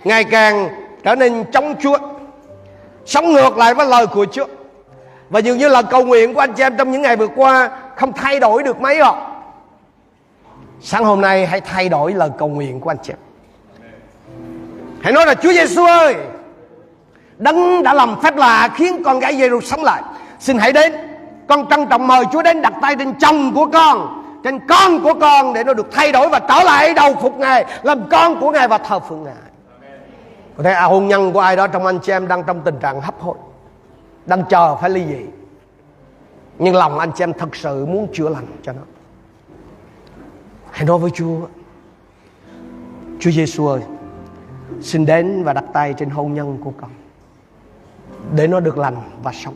[0.04, 0.68] Ngày càng
[1.04, 1.98] trở nên chống Chúa
[3.06, 4.46] Sống ngược lại với lời của Chúa.
[5.30, 7.70] Và dường như là cầu nguyện của anh chị em trong những ngày vừa qua
[7.96, 9.14] Không thay đổi được mấy rồi
[10.80, 13.12] Sáng hôm nay hãy thay đổi lời cầu nguyện của anh chị
[15.02, 16.16] Hãy nói là Chúa Giêsu ơi
[17.38, 20.02] Đấng đã làm phép lạ khiến con gái giê sống lại.
[20.38, 20.92] Xin hãy đến
[21.48, 25.14] Con trân trọng mời Chúa đến đặt tay trên chồng của con Trên con của
[25.20, 28.50] con Để nó được thay đổi và trở lại đầu phục Ngài Làm con của
[28.50, 29.34] Ngài và thờ phượng Ngài.
[30.56, 32.78] Có thể à, hôn nhân của ai đó trong anh chị em Đang trong tình
[32.78, 33.36] trạng hấp hối
[34.26, 35.26] Đang chờ phải ly dị.
[36.58, 38.82] Nhưng lòng anh chị em thật sự muốn chữa lành cho nó.
[40.76, 41.36] Hãy nói với Chúa.
[43.20, 43.80] Chúa Giêsu ơi,
[44.82, 46.90] Xin đến và đặt tay trên hôn nhân của con,
[48.34, 49.54] Để nó được lành và sống.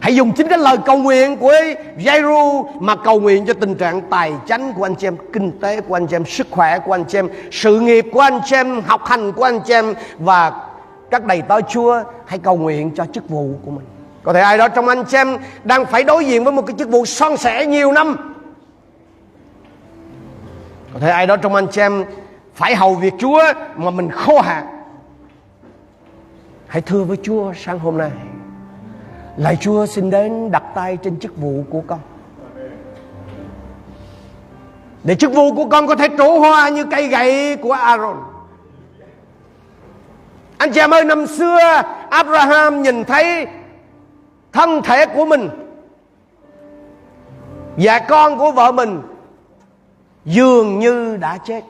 [0.00, 1.52] Hãy dùng chính cái lời cầu nguyện của
[1.98, 5.80] Jairu Mà cầu nguyện cho tình trạng tài chánh của anh chị em, Kinh tế
[5.80, 8.56] của anh chị em, Sức khỏe của anh chị em, Sự nghiệp của anh chị
[8.56, 9.94] em, Học hành của anh chị em.
[10.18, 10.52] Và
[11.10, 13.86] các đầy tớ Chúa, Hãy cầu nguyện cho chức vụ của mình.
[14.22, 16.76] Có thể ai đó trong anh chị em Đang phải đối diện với một cái
[16.78, 18.35] chức vụ son sẻ nhiều năm
[20.96, 22.04] có thể ai đó trong anh chị em
[22.54, 23.42] phải hầu việc Chúa
[23.76, 24.66] mà mình khô hạn.
[26.66, 28.10] Hãy thưa với Chúa sáng hôm nay.
[29.36, 31.98] Lạy Chúa xin đến đặt tay trên chức vụ của con.
[35.04, 38.16] Để chức vụ của con có thể trổ hoa như cây gậy của Aaron.
[40.58, 43.46] Anh chị em ơi, năm xưa Abraham nhìn thấy
[44.52, 45.48] thân thể của mình
[47.76, 49.02] và con của vợ mình
[50.26, 51.64] dường như đã chết.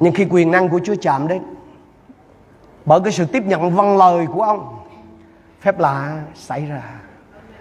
[0.00, 1.42] Nhưng khi quyền năng của Chúa chạm đến
[2.84, 4.78] bởi cái sự tiếp nhận văn lời của ông
[5.60, 6.82] phép lạ xảy ra.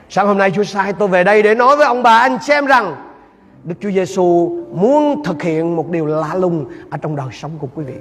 [0.09, 2.65] Sáng hôm nay Chúa sai tôi về đây để nói với ông bà anh xem
[2.65, 2.95] rằng
[3.63, 7.67] Đức Chúa Giêsu muốn thực hiện một điều lạ lùng ở trong đời sống của
[7.75, 7.95] quý vị.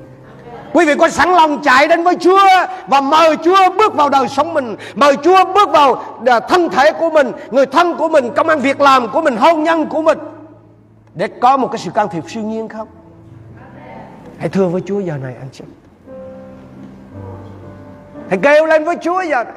[0.73, 2.41] Quý vị có sẵn lòng chạy đến với Chúa
[2.89, 6.93] và mời Chúa bước vào đời sống mình, mời Chúa bước vào à, thân thể
[6.93, 10.03] của mình, người thân của mình, công an việc làm của mình, hôn nhân của
[10.03, 10.19] mình
[11.15, 12.89] để có một cái sự can thiệp siêu nhiên không?
[14.39, 15.65] Hãy thưa với Chúa giờ này, anh chị.
[18.29, 19.55] Hãy kêu lên với Chúa giờ này.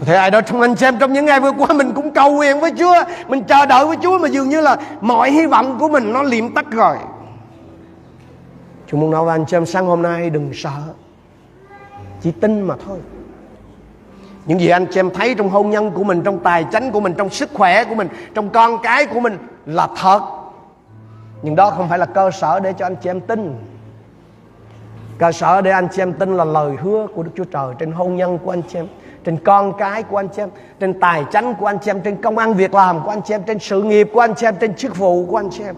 [0.00, 2.32] Có thể ai đó trong anh xem trong những ngày vừa qua mình cũng cầu
[2.32, 2.94] nguyện với Chúa,
[3.28, 6.22] mình chờ đợi với Chúa mà dường như là mọi hy vọng của mình nó
[6.22, 6.96] liệm tắt rồi.
[8.86, 10.80] Chúng muốn nói với anh chị em, sáng hôm nay đừng sợ.
[12.20, 12.98] Chỉ tin mà thôi
[14.46, 17.00] những gì anh chị em thấy trong hôn nhân của mình, trong tài chánh của
[17.00, 20.20] mình, trong sức khỏe của mình, trong con cái của mình là thật.
[21.42, 23.54] Nhưng đó không phải là cơ sở để cho anh chị em tin.
[25.18, 27.92] Cơ sở để anh chị em tin là lời hứa của Đức Chúa Trời trên
[27.92, 28.86] hôn nhân của anh chị em,
[29.24, 30.48] trên con cái của anh chị em,
[30.80, 33.34] trên tài chánh của anh chị em, trên công ăn việc làm của anh chị
[33.34, 35.74] em, trên sự nghiệp của anh chị em, trên chức vụ của anh chị em.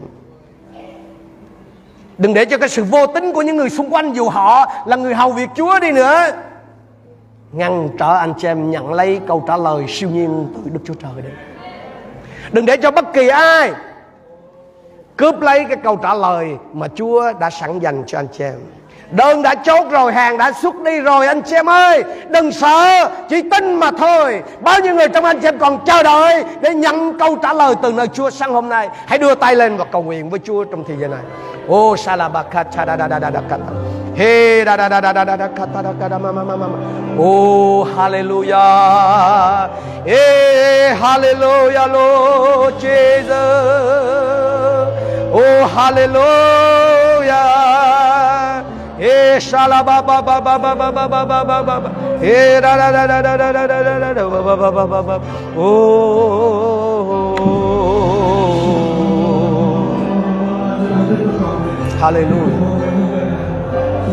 [2.18, 4.96] Đừng để cho cái sự vô tính của những người xung quanh dù họ là
[4.96, 6.30] người hầu việc Chúa đi nữa
[7.52, 10.94] ngăn trở anh chị em nhận lấy câu trả lời siêu nhiên từ Đức Chúa
[10.94, 11.32] Trời đến.
[12.52, 13.72] Đừng để cho bất kỳ ai
[15.16, 18.54] cướp lấy cái câu trả lời mà Chúa đã sẵn dành cho anh chị em.
[19.10, 23.10] Đơn đã chốt rồi, hàng đã xuất đi rồi anh chị em ơi Đừng sợ,
[23.28, 26.74] chỉ tin mà thôi Bao nhiêu người trong anh chị em còn chờ đợi Để
[26.74, 29.84] nhận câu trả lời từ nơi Chúa sáng hôm nay Hãy đưa tay lên và
[29.84, 31.22] cầu nguyện với Chúa trong thời gian này
[31.68, 33.81] Ô salabaka chadadadadadakata He da da da da da
[34.16, 35.48] da da kata da da
[35.82, 36.66] da da da ma ma ma ma.
[37.18, 39.70] Oh hallelujah.
[40.04, 43.30] Hey hallelujah Lord Jesus.
[45.32, 46.24] Oh hallelujah.
[48.98, 51.90] Hey shala ba ba ba ba ba ba ba ba ba ba ba.
[52.20, 54.86] Hey da da da da da da da da da da ba ba ba ba
[54.86, 55.16] ba ba.
[55.56, 56.12] Oh.
[62.02, 62.61] Hallelujah.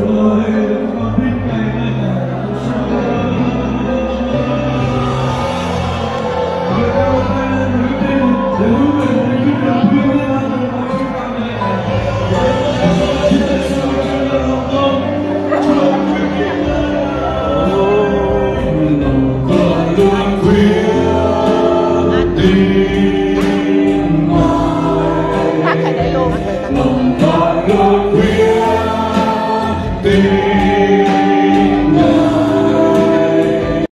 [0.10, 0.69] Lord.